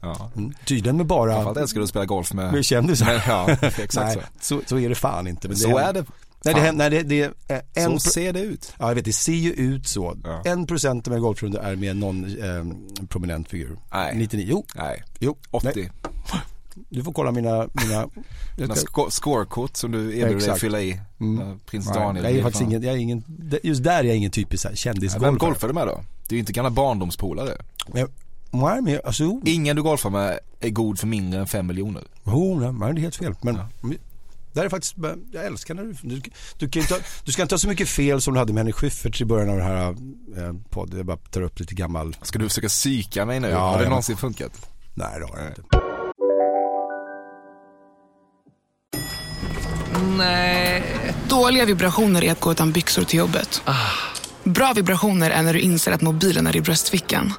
[0.00, 0.30] Ja.
[0.36, 0.52] Mm.
[0.64, 2.52] Tydligen med bara Framförallt älskar du att spela golf med...
[2.52, 3.24] med kändisar.
[3.28, 4.60] ja, exakt Nej, så.
[4.60, 5.48] så, så är det fan inte.
[5.48, 6.04] Men Så är det.
[6.44, 8.74] Nej, det, nej, det, det är en, Så ser det ut.
[8.78, 10.16] Ja, jag vet, det ser ju ut så.
[10.24, 10.42] Ja.
[10.44, 13.78] En procent av en golfrunda är med någon eh, prominent figur.
[13.92, 14.16] Nej.
[14.16, 15.36] 99, jo, Nej, jo.
[15.50, 15.70] 80.
[15.74, 15.90] Nej,
[16.88, 18.08] du får kolla mina, mina
[18.56, 21.00] Dina sko- scorekort som du erbjuder dig att fylla i.
[21.20, 21.58] Mm.
[21.66, 22.24] Prins Nej, Daniel.
[22.24, 24.68] jag är faktiskt ingen, jag är ingen, det- just där är jag ingen typisk Ja,
[24.68, 25.36] Vem kändisgolfare.
[25.38, 26.00] golfar du med då?
[26.28, 27.56] Det är ju inte gamla barndomspolare.
[27.86, 28.06] Nej,
[28.82, 32.02] men alltså, Ingen du golfar med är god för mindre än 5 miljoner.
[32.24, 33.34] jo, nej, det är helt fel.
[33.42, 33.68] Men, Ja.
[34.52, 34.94] där är faktiskt,
[35.32, 36.22] jag älskar när du, du,
[36.58, 38.60] du, kan inte, ha- du ska inte ha så mycket fel som du hade med
[38.60, 39.88] Henrik Schyffert i början av den här
[40.46, 40.96] eh, podden.
[40.96, 43.48] Jag bara tar upp lite gammal, Ska du försöka psyka mig nu?
[43.48, 44.70] Ja, Har det någonsin funkat?
[44.94, 45.85] nej det har jag inte.
[51.28, 53.62] Dåliga vibrationer är att gå utan byxor till jobbet.
[54.44, 57.32] Bra vibrationer är när du inser att mobilen är i bröstfickan.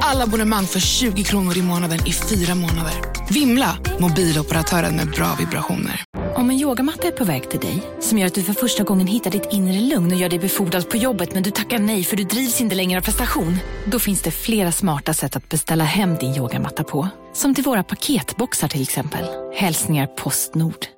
[0.00, 2.94] Alla abonnemang för 20 kronor i månaden i fyra månader.
[3.30, 3.78] Vimla!
[3.98, 6.04] Mobiloperatören med bra vibrationer.
[6.34, 9.06] Om en yogamatta är på väg till dig, som gör att du för första gången
[9.06, 12.16] hittar ditt inre lugn och gör dig befordrad på jobbet men du tackar nej för
[12.16, 13.56] du drivs inte längre av prestation.
[13.84, 17.08] Då finns det flera smarta sätt att beställa hem din yogamatta på.
[17.32, 19.24] Som till våra paketboxar till exempel.
[19.54, 20.97] Hälsningar Postnord.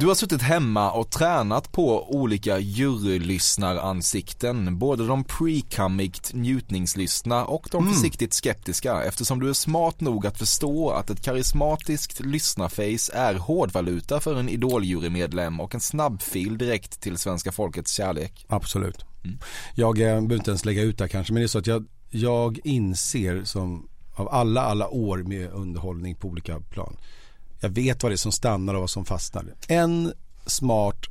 [0.00, 7.82] Du har suttit hemma och tränat på olika jurylyssnaransikten, både de pre-comic njutningslyssna och de
[7.82, 7.94] Mm.
[7.94, 14.20] försiktigt skeptiska eftersom du är smart nog att förstå att ett karismatiskt lyssnarface är hårdvaluta
[14.20, 18.46] för en idoljurymedlem och en snabbfil direkt till svenska folkets kärlek.
[18.48, 19.04] Absolut.
[19.74, 21.66] Jag eh, behöver inte ens lägga ut det här kanske, men det är så att
[21.66, 26.96] jag, jag inser som av alla, alla år med underhållning på olika plan.
[27.60, 29.44] Jag vet vad det är som stannar och vad som fastnar.
[29.68, 30.12] En
[30.46, 31.06] smart,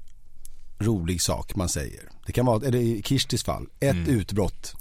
[0.79, 2.09] rolig sak man säger.
[2.25, 4.75] Det kan vara, eller i Kirstis fall, ett utbrott.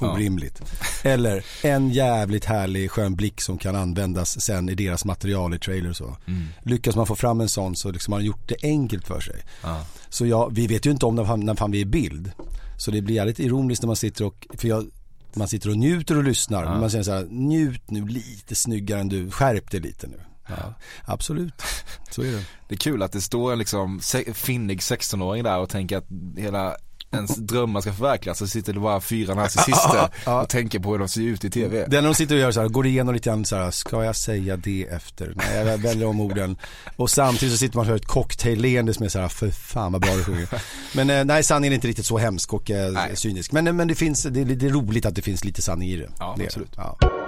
[0.00, 0.12] Ja.
[0.12, 0.62] Orimligt.
[1.02, 6.00] Eller en jävligt härlig skön blick som kan användas sen i deras material i trailers
[6.00, 6.16] och så.
[6.62, 9.44] Lyckas man få fram en sån så liksom har man gjort det enkelt för sig.
[9.62, 9.84] Ja.
[10.08, 12.32] Så jag, vi vet ju inte om när fan, när fan vi är i bild.
[12.78, 14.90] Så det blir jävligt ironiskt när man sitter och, för jag,
[15.34, 16.64] man sitter och njuter och lyssnar.
[16.64, 16.80] Ja.
[16.80, 20.20] Man säger så här, njut nu lite snyggare än du, skärp dig lite nu.
[20.58, 20.74] Ja,
[21.04, 21.62] absolut,
[22.10, 22.44] så är det.
[22.68, 24.00] Det är kul att det står en liksom
[24.34, 26.76] finnig 16-åring där och tänker att hela
[27.12, 31.08] ens drömmar ska förverkligas så sitter det bara fyra narcissister och tänker på hur de
[31.08, 31.86] ser ut i TV.
[31.88, 34.04] Det när de sitter och gör så här, går igenom lite grann så här, ska
[34.04, 35.32] jag säga det efter?
[35.36, 36.56] Nej, jag väljer om orden.
[36.96, 39.92] Och samtidigt så sitter man och har ett cocktailleende som är så här, för fan
[39.92, 40.48] vad bra du sjunger.
[40.96, 43.16] Men eh, nej, sanningen är inte riktigt så hemsk och eh, Nej.
[43.16, 43.52] cynisk.
[43.52, 45.96] Men, eh, men det finns, det, det är roligt att det finns lite sanning i
[45.96, 46.08] det.
[46.18, 46.44] Ja, det.
[46.44, 46.72] absolut.
[46.76, 47.21] Ja.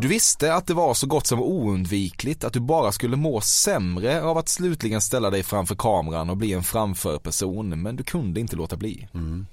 [0.00, 4.22] Du visste att det var så gott som oundvikligt att du bara skulle må sämre
[4.22, 8.56] av att slutligen ställa dig framför kameran och bli en framförperson, men du kunde inte
[8.56, 9.08] låta bli.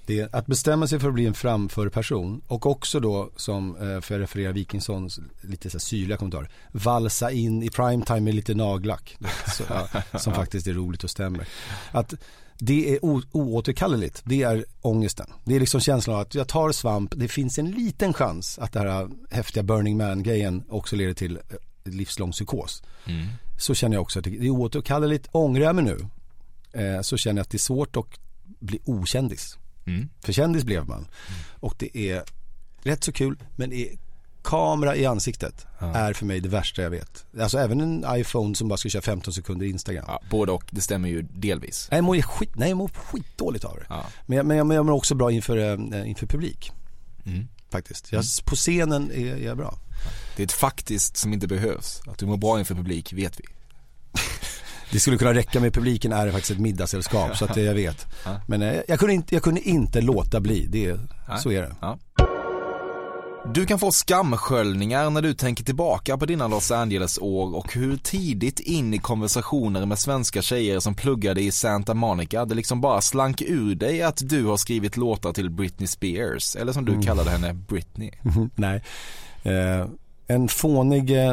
[0.06, 4.02] Det är att bestämma sig för att bli en framförperson och också då som, eh,
[4.02, 9.18] för att referera Wikingssons lite så syrliga kommentar, valsa in i primetime med lite nagellack.
[9.70, 9.88] Ja,
[10.20, 11.48] som faktiskt är roligt och stämmer.
[11.92, 12.14] Att
[12.60, 15.28] det är oåterkalleligt, det är ångesten.
[15.44, 18.74] Det är liksom känslan av att jag tar svamp, det finns en liten chans att
[18.74, 21.42] det här häftiga Burning Man-grejen också leder till eh,
[21.92, 22.84] livslång psykos.
[23.58, 26.08] Så känner jag också att det är oåterkalleligt, ångrar jag mig nu
[26.82, 28.20] eh, så känner jag att det är svårt att
[28.60, 29.58] bli okändis.
[29.86, 30.10] Mm.
[30.20, 31.08] För kändis blev man.
[31.60, 32.24] Och det är
[32.84, 33.98] rätt så kul, men det är
[34.48, 37.26] kamera i ansiktet är för mig det värsta jag vet.
[37.40, 40.06] Alltså även en iPhone som bara ska köra 15 sekunder Instagram.
[40.08, 41.88] Ja, både och, det stämmer ju delvis.
[41.92, 43.86] Nej, jag mår, skit, nej, jag mår skitdåligt av det.
[43.90, 44.06] Ja.
[44.26, 46.72] Men, jag, men, jag, men jag mår också bra inför, eh, inför publik.
[47.26, 47.48] Mm.
[47.72, 48.12] Faktiskt.
[48.12, 49.78] Jag, på scenen är jag bra.
[50.36, 52.02] Det är ett faktiskt som inte behövs.
[52.08, 53.44] Att du mår bra inför publik vet vi.
[54.92, 57.74] Det skulle kunna räcka med publiken är det faktiskt ett middagssällskap så att det jag
[57.74, 58.08] vet.
[58.26, 58.42] Ja.
[58.48, 61.00] Men eh, jag, kunde inte, jag kunde inte låta bli, det,
[61.40, 61.76] så är det.
[63.54, 68.60] Du kan få skamsköljningar när du tänker tillbaka på dina Los Angeles-år och hur tidigt
[68.60, 73.42] in i konversationer med svenska tjejer som pluggade i Santa Monica det liksom bara slank
[73.42, 77.04] ur dig att du har skrivit låtar till Britney Spears, eller som du Mm.
[77.06, 78.12] kallade henne, Britney.
[78.56, 78.84] Nej.
[79.44, 79.88] Eh,
[80.28, 81.12] en fånig...
[81.12, 81.32] Eh,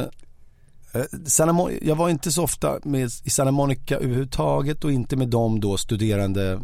[0.93, 5.29] eh, Santa jag var inte så ofta med, i Santa Monica överhuvudtaget och inte med
[5.29, 6.61] de då studerande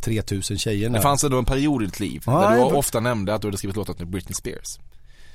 [0.00, 0.98] 3000 tjejerna.
[0.98, 3.48] Det fanns ändå en period i ditt liv Ja, där du ofta nämnde att du
[3.48, 4.78] hade skrivit låtar till Britney Spears.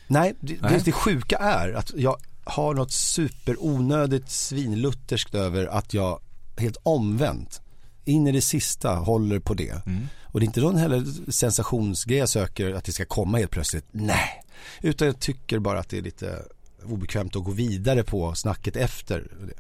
[0.07, 0.82] Nej, det, Nej.
[0.86, 6.20] Det, sjuka är att jag har något superonödigt svinlutherskt över att jag
[6.57, 7.61] helt omvänt
[8.05, 9.82] in i det sista håller på det.
[10.24, 13.86] Och det är inte någon heller sensationsgrej jag söker att det ska komma helt plötsligt.
[13.91, 14.43] Nej,
[14.82, 16.41] utan jag tycker bara att det är lite
[16.84, 19.20] obekvämt att gå vidare på snacket efter.
[19.20, 19.53] det.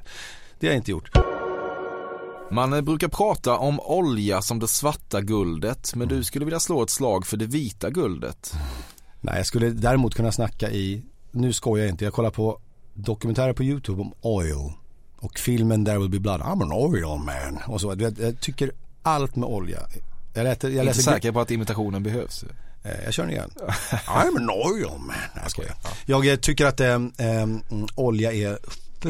[0.59, 1.34] Det har jag inte gjort.
[2.51, 6.83] Man eh, brukar prata om olja som det svarta guldet, men du skulle vilja slå
[6.83, 8.53] ett slag för det vita guldet.
[9.21, 12.59] Nej, jag skulle däremot kunna snacka i, nu skojar jag inte, jag kollar på
[12.93, 14.71] dokumentärer på YouTube om oil
[15.17, 17.95] och filmen There will be blood, I'm an oil man och så.
[17.97, 18.71] Jag tycker
[19.03, 19.79] allt med olja.
[20.33, 22.45] Jag, lät, jag Jag är inte säker på att imitationen behövs.
[22.83, 23.51] Eh, Jag kör den igen.
[24.07, 25.15] I'm an oil man.
[25.41, 25.75] Jag skojar.
[26.05, 26.99] Jag eh, tycker att eh,
[27.95, 28.57] olja är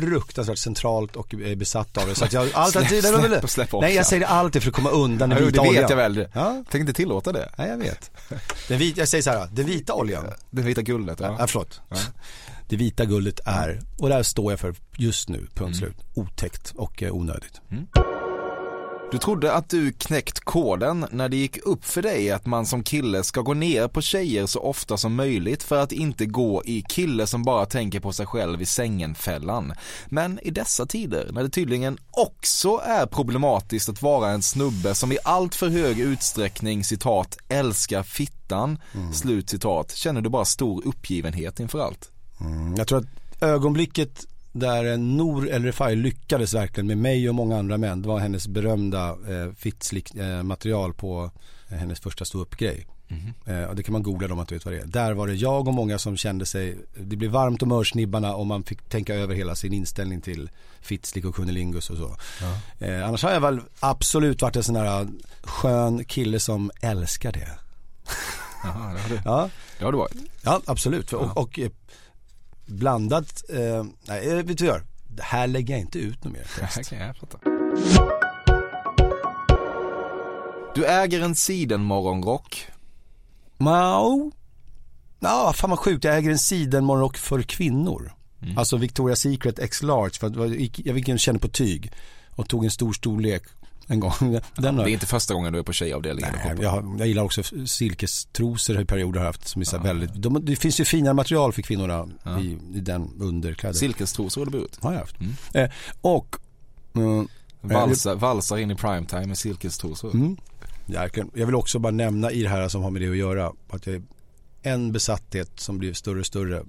[0.02, 2.16] fruktansvärt centralt och är besatt av det.
[2.16, 4.76] Så att jag alltid, Släpp- släpp och släpp Nej, jag säger det alltid för att
[4.76, 5.82] komma undan den Ja, vita det oljan.
[5.84, 6.28] vet jag väl.
[6.34, 6.64] Ja.
[6.72, 7.50] Tänk inte tillåta det.
[7.58, 8.12] Nej, jag vet.
[8.68, 10.26] Den vita, jag säger så här, den vita oljan.
[10.52, 11.36] Det vita guldet, ja.
[11.40, 11.82] Ja, förlåt.
[12.70, 17.04] Det vita guldet är, och där står jag för just nu, punkt slut, otäckt och
[17.04, 17.62] eh, onödigt.
[19.12, 22.84] Du trodde att du knäckt koden när det gick upp för dig att man som
[22.84, 26.82] kille ska gå ner på tjejer så ofta som möjligt för att inte gå i
[26.82, 29.74] kille som bara tänker på sig själv i sängen-fällan.
[30.06, 35.12] Men i dessa tider, när det tydligen också är problematiskt att vara en snubbe som
[35.12, 38.78] i allt för hög utsträckning citat älskar fittan,
[39.14, 42.12] slut citat, känner du bara stor uppgivenhet inför allt.
[42.42, 44.26] Mm, jag tror att ögonblicket
[44.56, 48.20] där eh, Nour El Refai lyckades verkligen med mig och många andra män, det var
[48.20, 51.32] hennes berömda eh, fittslick eh, material på
[51.70, 52.88] eh, hennes första ståuppgrej.
[53.46, 54.86] Eh, och det kan man googla om man inte vet vad det är.
[54.86, 58.46] Där var det jag och många som kände sig, det blev varmt om örsnibbarna och
[58.46, 60.50] man fick tänka över hela sin inställning till
[60.82, 62.16] Fitzlik och Kunnelingus och så.
[62.86, 65.08] Eh, annars har jag väl absolut varit en sån här
[65.44, 67.50] skön kille som älskar det.
[68.64, 69.50] Jaha, det har du, Ja,
[69.80, 70.16] det har du varit.
[70.42, 71.10] ja absolut.
[71.10, 71.70] För- Och, och eh,
[72.66, 74.84] blandat, eh, nej eh, vet du vad jag gör?
[75.08, 76.46] Det här lägger jag inte ut något mer.
[76.78, 77.40] Okej, jag fattar.
[80.76, 82.66] Du äger en sidenmorgonrock.
[83.58, 84.32] Mao.
[85.20, 86.04] Ja, fan vad sjukt.
[86.04, 88.12] Jag äger en sidenmorgonrock för kvinnor.
[88.58, 90.14] Alltså Victoria's Secret X Large.
[90.20, 91.92] För jag gick- jag gick och kände på tyg.
[92.36, 93.44] Och tog en stor storlek
[93.88, 94.14] en gång.
[94.20, 97.24] Den Det har, är inte första gången du är på tjejavdelningen Nej, jag, jag gillar
[97.24, 101.14] också silkestrosor i perioder har haft som är här väldigt, de, det finns ju finare
[101.14, 102.08] material för kvinnorna
[102.42, 103.76] i, i den underkläder.
[103.76, 104.78] Silkestrosor har du burit.
[104.82, 105.16] har jag haft.
[105.54, 105.70] Eh,
[106.02, 106.36] och
[106.96, 107.28] mm,
[107.62, 110.14] Valsar, valsar in i primetime med silkestrosor.
[110.14, 110.38] Mm.
[110.86, 113.88] Jag vill också bara nämna i det här som har med det att göra att
[113.88, 114.04] jag är
[114.62, 116.64] en besatthet som blir större och större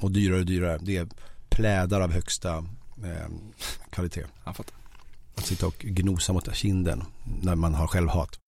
[0.00, 0.78] och dyrare och dyrare.
[0.82, 1.08] Det är
[1.48, 2.56] plädar av högsta
[3.04, 3.28] eh,
[3.90, 4.24] kvalitet.
[4.44, 4.81] Jag fattar.
[5.34, 7.04] Att sitta och gnosa mot kinden
[7.42, 8.38] när man har självhat.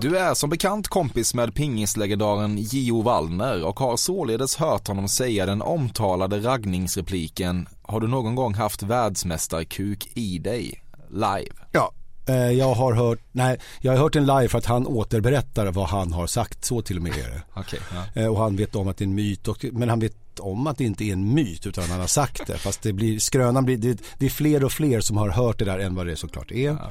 [0.00, 5.46] Du är som bekant kompis med pingislegendaren Gio Wallner och har således hört honom säga
[5.46, 10.82] den omtalade raggningsrepliken Har du någon gång haft världsmästarkuk i dig?
[11.10, 11.50] Live.
[11.72, 11.92] Ja.
[12.28, 15.88] Eh, jag har hört, nej, jag har hört en live för att han återberättar vad
[15.88, 16.64] han har sagt.
[16.64, 17.42] Så till och med är det.
[17.54, 17.80] Okej.
[18.14, 18.22] ja.
[18.22, 20.66] Eh, Och han vet om att det är en myt, och, men han vet om
[20.66, 22.58] att det inte är en myt utan han har sagt det.
[22.58, 25.64] Fast det blir, skrönan blir, det, det är fler och fler som har hört det
[25.64, 26.68] där än vad det såklart är.
[26.70, 26.90] Ja.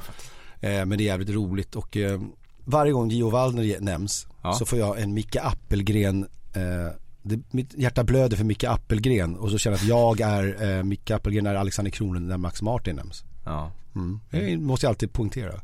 [0.68, 2.20] Eh, men det är jävligt roligt och eh,
[2.64, 4.52] varje gång Gio Wallner ge- nämns Ja.
[4.52, 9.50] så får jag en Micke Appelgren eh, det, mitt hjärta blöder för Micke Appelgren och
[9.50, 12.96] så känner jag att jag är eh, Micke Appelgren när Alexander Kronen när Max Martin
[12.96, 13.24] nämns.
[13.44, 13.72] Ja.
[13.94, 14.20] Mm.
[14.30, 15.60] Det måste jag alltid poängtera.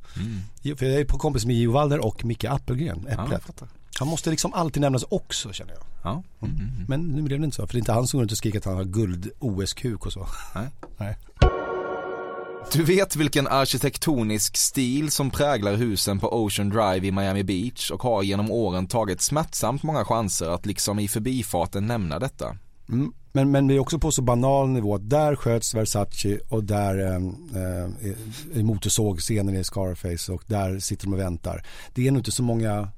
[0.62, 3.42] Jo, För jag är på kompis med Gio Wallner och Micke Appelgren, Ja, Äpplet.
[3.42, 3.68] fattar.
[3.98, 5.82] Han måste liksom alltid nämnas också känner jag.
[6.02, 6.22] Ja.
[6.88, 8.38] Men nu blev det inte så, för det är inte han som går runt och
[8.38, 10.26] skriker att han har guld OS-kuk och så.
[10.54, 10.68] Nej.
[10.96, 11.16] Nej.
[12.72, 18.02] Du vet vilken arkitektonisk stil som präglar husen på Ocean Drive i Miami Beach och
[18.02, 22.56] har genom åren tagit smärtsamt många chanser att liksom i förbifarten nämna detta.
[22.88, 23.12] Mm.
[23.32, 26.98] Men, men vi är också på så banal nivå att där sköts Versace och där
[26.98, 27.16] eh,
[27.62, 31.62] eh, är motorsågscenen i Scarface och där sitter de och väntar.
[31.94, 32.88] Det är nog inte så många,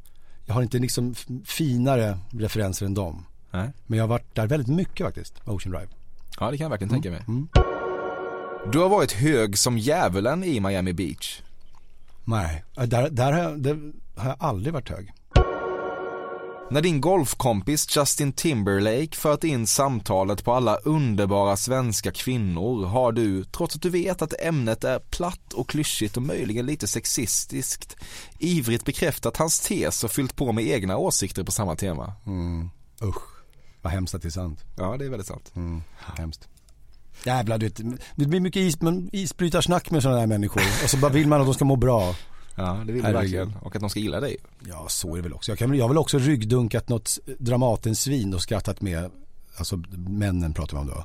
[0.48, 3.26] jag har inte liksom finare referenser än dem.
[3.50, 3.70] Nej.
[3.86, 5.88] Men jag har varit där väldigt mycket faktiskt, Ocean Drive.
[6.40, 7.24] Ja, det kan jag verkligen tänka mig.
[7.28, 7.48] Mm.
[8.72, 11.42] Du har varit hög som djävulen i Miami Beach.
[12.24, 15.12] Nej, där, där, har jag, där har jag aldrig varit hög.
[16.70, 23.44] När din golfkompis Justin Timberlake fört in samtalet på alla underbara svenska kvinnor har du,
[23.44, 27.96] trots att du vet att ämnet är platt och klyschigt och möjligen lite sexistiskt,
[28.38, 32.12] ivrigt bekräftat hans tes och fyllt på med egna åsikter på samma tema.
[32.26, 32.70] Mm.
[33.02, 33.22] Usch,
[33.82, 34.64] vad hemskt att det är sant.
[34.76, 35.52] Ja, det är väldigt sant.
[35.56, 35.82] Mm.
[36.16, 36.48] Hemskt.
[37.24, 37.76] Jävlar, du vet,
[38.16, 38.76] det blir mycket is,
[39.12, 40.62] isbrytarsnack med sådana här människor.
[40.84, 42.14] Och så bara vill man att de ska må bra.
[42.58, 43.56] Ja, det vill du verkligen.
[43.62, 44.36] Och att de ska gilla dig.
[44.66, 45.50] Ja, så är det väl också.
[45.50, 49.10] Jag, kan, jag har väl också ryggdunkat något Dramatensvin och skrattat med,
[49.56, 51.04] alltså männen pratar vi om då.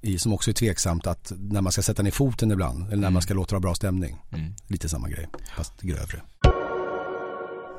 [0.00, 3.10] I, som också är tveksamt att när man ska sätta ner foten ibland, eller när
[3.10, 4.16] man ska låta det ha bra stämning.
[4.66, 6.22] Lite samma grej, fast grövre.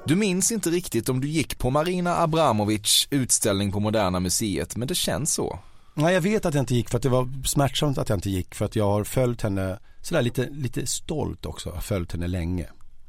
[0.08, 4.88] Du minns inte riktigt om du gick på Marina Abramovic utställning på Moderna Museet, men
[4.88, 5.60] det känns så.
[5.94, 8.30] Nej, jag vet att jag inte gick för att det var smärtsamt att jag inte
[8.30, 12.28] gick för att jag har följt henne sådär lite, lite stolt också, har följt henne
[12.28, 12.66] länge.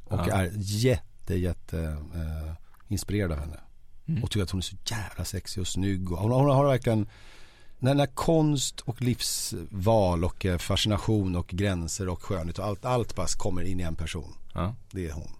[0.09, 0.33] Och Ja.
[0.33, 1.79] är jätte, jätte
[2.15, 2.53] eh,
[2.87, 3.59] inspirerad av henne.
[4.23, 6.11] Och tycker att hon är så jävla sexig och snygg.
[6.11, 7.07] Och hon, hon har verkligen,
[7.79, 13.15] när, när konst och livsval och eh, fascination och gränser och skönhet och allt, allt
[13.15, 14.33] bara kommer in i en person.
[14.53, 14.75] Ja.
[14.91, 15.31] Det är hon.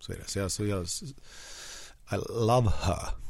[0.00, 0.28] Så är det.
[0.28, 0.86] Så jag, så jag
[2.12, 3.25] I love her.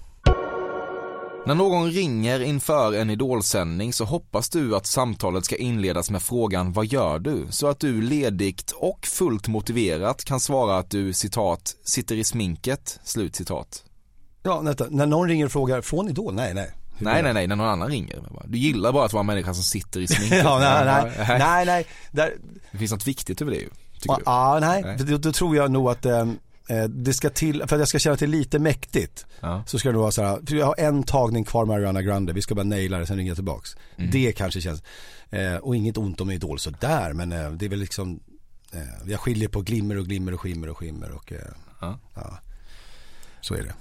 [1.47, 6.73] När någon ringer inför en idolsändning så hoppas du att samtalet ska inledas med frågan
[6.73, 7.47] vad gör du?
[7.51, 13.01] Så att du ledigt och fullt motiverat kan svara att du citat sitter i sminket,
[13.05, 13.85] slut citat.
[14.43, 16.35] Ja, vänta, när någon ringer och frågar, från Idol?
[16.35, 16.71] Nej, nej.
[16.97, 18.23] Hur Nej nej nej, när någon annan ringer.
[18.45, 20.39] Du gillar bara att vara en människa som sitter i sminket.
[20.45, 21.87] ja, nej, nej, nej, nej.
[22.11, 22.33] Där,
[22.73, 23.69] Det finns något viktigt över det ju,
[24.05, 24.97] ja, ah, nej, Nej.
[24.99, 26.27] Då, då tror jag nog att eh,
[26.89, 29.27] det ska till, för att jag ska känna att det är lite mäktigt.
[29.41, 29.63] Ja.
[29.67, 32.43] Så ska det vara så här, jag har en tagning kvar med Ariana Grande, vi
[32.43, 33.77] ska bara naila det, sen ringer jag tillbaks.
[33.97, 34.11] Mm.
[34.11, 34.83] Det kanske känns,
[35.31, 38.21] eh, och inget ont om Idol sådär, men eh, det är väl liksom,
[38.73, 41.39] eh, jag skiljer på glimmer och glimmer och skimmer och skimmer och eh,
[41.81, 41.99] Ja.
[42.15, 42.39] ja,
[43.41, 43.75] så är det.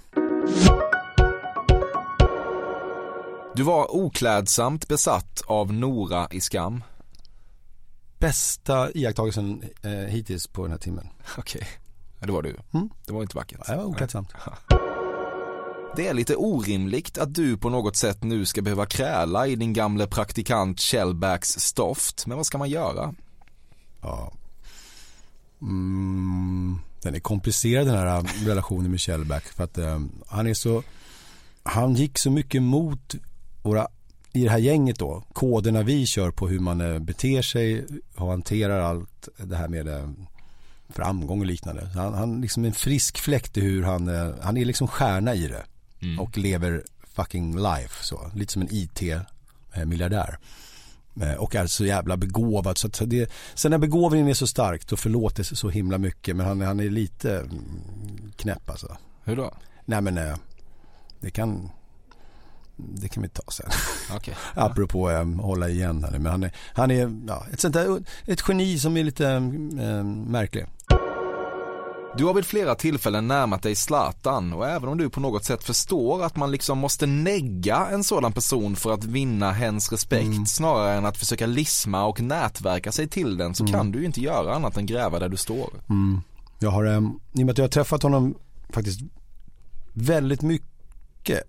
[3.56, 6.84] Du var oklädsamt besatt av Nora i Skam.
[8.20, 11.08] Bästa iakttagelsen eh, hittills på den här timmen.
[11.38, 11.62] Okej.
[11.62, 11.85] Ja,
[12.26, 12.57] det var du.
[12.71, 12.89] Mm.
[13.05, 13.67] Det var inte vackert.
[13.67, 14.34] Det var oklädsamt.
[15.95, 19.73] Det är lite orimligt att du på något sätt nu ska behöva kräla i din
[19.73, 22.28] gamle praktikant Shellbacks stoft.
[22.28, 23.13] Men vad ska man göra?
[24.01, 24.32] Ja.
[25.61, 29.43] Mm, den är komplicerad den här relationen med Shellback.
[29.43, 30.84] För att eh, han är så,
[31.63, 33.15] han gick så mycket emot
[33.63, 33.88] våra,
[34.32, 38.28] i det här gänget då, koderna vi kör på hur man eh, beter sig och
[38.28, 40.09] hanterar allt det här med eh,
[40.90, 41.90] framgång och liknande.
[41.94, 45.36] Så han, han liksom en frisk fläkt i hur han, eh, han är liksom stjärna
[45.36, 45.64] i det.
[46.20, 46.84] Och lever
[47.14, 48.32] fucking life så.
[48.36, 50.38] Lite som en IT-miljardär.
[51.22, 52.78] Eh, Och är så jävla begåvad.
[52.78, 56.36] Så det, sen när begåvningen är så stark då förlåter sig så himla mycket.
[56.36, 58.98] Men han, han är lite mm, knäpp alltså.
[59.24, 59.54] Hur då?
[59.86, 60.36] Nej men eh,
[61.20, 61.70] det kan
[62.76, 63.69] det kan vi ta sen.
[64.15, 64.36] Okej.
[64.53, 66.19] Apropå eh, hålla igen här nu.
[66.19, 70.03] Men han är, han är ja, ett sånt där, ett geni som är lite eh,
[70.03, 70.65] märklig.
[72.17, 75.63] Du har vid flera tillfällen närmat dig Zlatan och även om du på något sätt
[75.63, 80.93] förstår att man liksom måste negga en sådan person för att vinna hens respekt snarare
[80.93, 84.55] än att försöka lisma och nätverka sig till den så kan du ju inte göra
[84.55, 85.69] annat än gräva där du står.
[85.89, 86.21] Mm.
[86.59, 87.01] Jag har, eh,
[87.34, 88.36] i och med att jag har träffat honom
[88.69, 88.99] faktiskt
[89.93, 90.74] väldigt mycket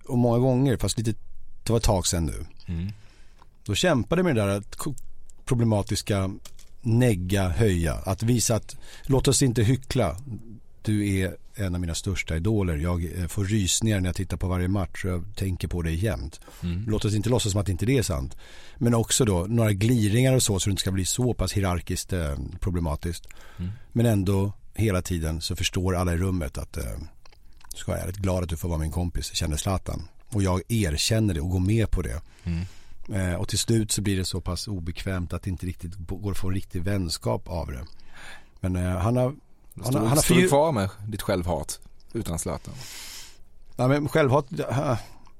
[0.08, 1.14] och många gånger, fast lite,
[1.62, 2.46] det var ett tag sedan nu.
[2.66, 2.92] Mm.
[3.64, 4.62] Då kämpade med det där
[5.44, 6.30] problematiska
[6.82, 7.94] negga, höja.
[7.94, 10.16] Att visa att, låt oss inte hyckla.
[10.82, 12.76] Du är en av mina största idoler.
[12.76, 16.04] Jag eh, får rysningar när jag tittar på varje match och jag tänker på dig
[16.04, 16.40] jämt.
[16.86, 18.36] Låt oss inte låtsas som att inte det är sant.
[18.76, 22.12] Men också då några gliringar och så så det inte ska bli så pass hierarkiskt
[22.12, 23.28] eh, problematiskt.
[23.92, 26.84] Men ändå hela tiden så förstår alla i rummet att eh,
[27.78, 30.08] ska jag är rätt glad att du får vara min kompis, känner Zlatan.
[30.28, 32.20] Och jag erkänner det och går med på det.
[33.14, 36.30] Eh, och till slut så blir det så pass obekvämt att det inte riktigt går
[36.30, 37.84] att få en riktig vänskap av det.
[38.60, 39.24] Men eh, han har...
[39.24, 41.80] Han Står, han har står du kvar med ditt självhat
[42.12, 42.74] utan Zlatan?
[43.76, 44.96] Ja men självhat, ah,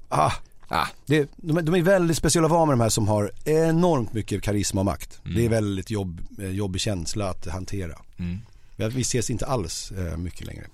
[0.09, 0.31] ah.
[0.69, 0.85] Ah.
[1.05, 4.43] Det, de, är- de är väldigt speciella var med de här som har enormt mycket
[4.43, 5.19] karisma och makt.
[5.25, 5.37] Mm.
[5.37, 7.99] Det är väldigt jobb, eh, jobbig känsla att hantera.
[8.17, 8.39] Mm.
[8.75, 10.67] Vi- Vi ses inte alls eh, mycket längre.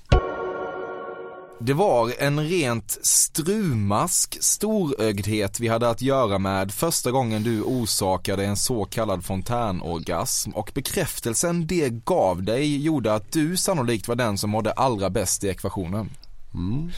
[1.65, 8.45] Det var en rent strumask storögdhet vi hade att göra med första gången du orsakade
[8.45, 14.37] en så kallad fontänorgasm och bekräftelsen det gav dig gjorde att du sannolikt var den
[14.37, 16.09] som mådde allra bäst i ekvationen.
[16.53, 16.91] Mm.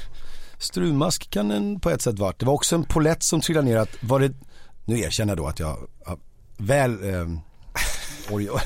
[0.60, 2.40] Strumask kan den på ett sätt varit.
[2.40, 4.34] Det var också en polett som trillade ner att var det,
[4.86, 5.78] nu erkänner jag då att jag
[6.58, 7.28] väl, eh,
[8.32, 8.62] oj, oj.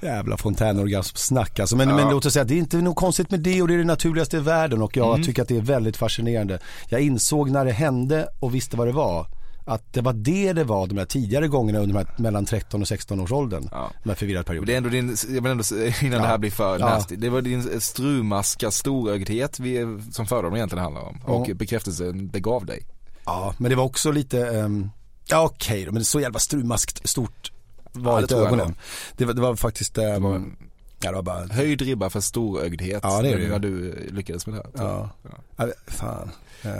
[0.00, 1.76] Jävla fontänorgasm-snack alltså.
[1.76, 1.96] Men, Ja.
[1.96, 3.78] men låt oss säga att det är inte något konstigt med det och det är
[3.78, 5.22] det naturligaste i världen och jag Mm.
[5.22, 6.58] tycker att det är väldigt fascinerande.
[6.88, 9.26] Jag insåg när det hände och visste vad det var.
[9.66, 12.82] Att det var det det var de här tidigare gångerna under de här mellan 13
[12.82, 13.68] och 16 års åldern.
[14.02, 14.66] De här förvirrade perioderna.
[14.66, 15.64] det är ändå din, jag vill ändå
[16.02, 16.18] innan Ja.
[16.18, 16.86] det här blir för Ja.
[16.88, 17.16] nasty.
[17.16, 21.20] Det var din strumaska storögdhet vi, som fördomen egentligen handlar om.
[21.24, 21.54] Och Ja.
[21.54, 22.86] bekräftelsen det gav dig.
[23.24, 24.90] Ja, men det var också lite, ehm,
[25.28, 27.52] ja okej då, men så jävla strumaskt stort
[27.92, 28.74] var Ja, det ögonen.
[29.16, 30.56] Det var, det var faktiskt, ehm,
[31.02, 33.00] ja det var bara, Höjd ribba för storögdhet.
[33.02, 33.48] Ja, det är det ju.
[33.48, 34.86] När du lyckades med det här.
[34.86, 35.10] ja,
[35.56, 35.66] ja.
[35.86, 36.30] fan.
[36.62, 36.70] Eh,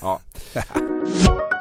[0.00, 0.20] Ja.
[0.54, 0.62] Ja.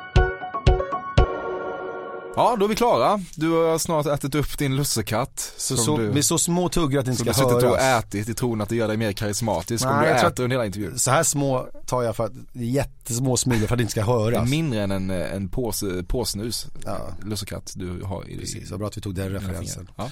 [2.35, 3.21] Ja, då är vi klara.
[3.35, 5.53] Du har snart ätit upp din lussekatt.
[5.57, 7.49] Så, som så, du, med så små tuggar att det inte som du ska har
[7.51, 8.03] suttit och höras.
[8.05, 10.43] ätit i tron att det gör dig mer karismatisk om Nej, du jag tror äter
[10.43, 10.99] under hela intervjun.
[10.99, 14.11] Så här små tar jag för att, jättesmå smulor för att det inte ska Det
[14.11, 14.49] är höras.
[14.49, 16.97] mindre än en, en påse, påsnus Ja.
[17.25, 19.89] lussekatt du har i Precis, vad bra att vi tog den referensen.
[19.95, 20.03] Ja.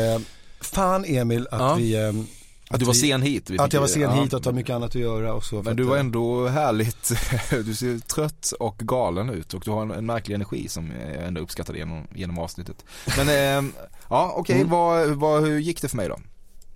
[0.00, 0.20] Eh,
[0.60, 1.74] fan Emil att Ja.
[1.74, 1.96] vi...
[2.08, 2.26] ehm,
[2.72, 3.50] Att du var sen hit.
[3.58, 5.62] Att jag var sen hit och att mycket annat att göra och så.
[5.62, 7.12] Men du var eh, ändå härligt,
[7.66, 11.26] du ser trött och galen ut och du har en, en märklig energi som jag
[11.26, 12.84] ändå uppskattade genom, genom avsnittet.
[13.16, 13.28] Men
[13.68, 13.72] eh,
[14.08, 14.70] ja okej, Mm.
[14.70, 16.18] vad, vad, hur gick det för mig då?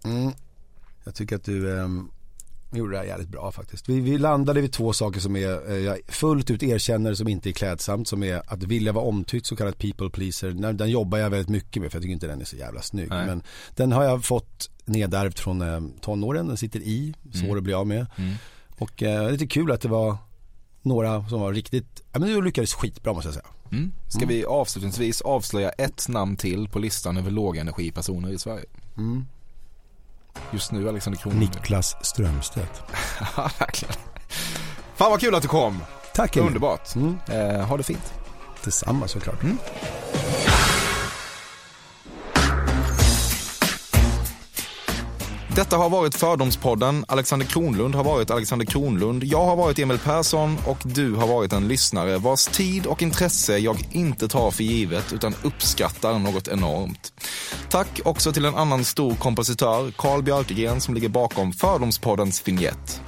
[0.04, 0.32] Mm.
[1.04, 1.70] Jag tycker att du
[2.74, 3.88] ehm, gjorde det här jävligt bra faktiskt.
[3.88, 7.48] Vi, vi landade vid två saker som är, eh, jag fullt ut erkänner som inte
[7.50, 8.08] är klädsamt.
[8.08, 10.50] Som är att vilja vara omtyckt, så kallad people pleaser.
[10.50, 12.82] Den, den jobbar jag väldigt mycket med för jag tycker inte den är så jävla
[12.82, 13.08] snygg.
[13.10, 13.26] Nej.
[13.26, 13.42] Men
[13.76, 17.56] den har jag fått nedärvt från eh, tonåren, den sitter i, svår Mm.
[17.58, 18.06] att bli av med.
[18.16, 18.34] Mm.
[18.78, 20.16] Och eh, lite kul att det var
[20.82, 23.46] några som var riktigt, ja men du lyckades skitbra måste jag säga.
[23.72, 23.92] Mm.
[24.08, 24.28] Ska Mm.
[24.28, 28.64] vi avslutningsvis avslöja ett namn till på listan över lågenergipersoner i Sverige?
[28.96, 29.24] Mm.
[30.50, 31.40] Just nu Alexander Kronlund.
[31.54, 32.82] Niklas Strömstedt.
[33.36, 33.94] Ja, verkligen.
[34.96, 35.82] Fan vad kul att du kom.
[36.14, 36.46] Tack Emil.
[36.46, 36.94] Underbart.
[36.94, 37.18] Mm.
[37.28, 38.12] Eh, ha det fint.
[38.62, 39.42] Tillsammans såklart.
[39.42, 39.58] Mm.
[45.56, 47.04] Detta har varit Fördomspodden.
[47.08, 49.24] Alexander Kronlund har varit Alexander Kronlund.
[49.24, 53.58] Jag har varit Emil Persson och du har varit en lyssnare vars tid och intresse
[53.58, 57.12] jag inte tar för givet utan uppskattar något enormt.
[57.70, 63.00] Tack också till en annan stor kompositör, Carl Björkegren, som ligger bakom Fördomspoddens vignett.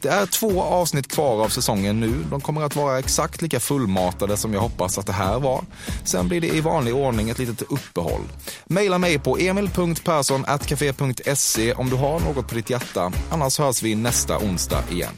[0.00, 2.24] Det är två avsnitt kvar av säsongen nu.
[2.30, 5.64] De kommer att vara exakt lika fullmatade som jag hoppas att det här var.
[6.04, 8.22] Sen blir det i vanlig ordning ett litet uppehåll.
[8.66, 13.12] Maila mig på emil.perssonatcafe.se om du har något på ditt hjärta.
[13.30, 15.12] Annars hörs vi nästa onsdag igen.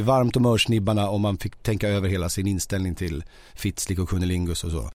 [0.00, 3.24] Blir varmt om örsnibbarna om man fick tänka över hela sin inställning till
[3.54, 4.90] Fitzlik och Kunnelingus och så.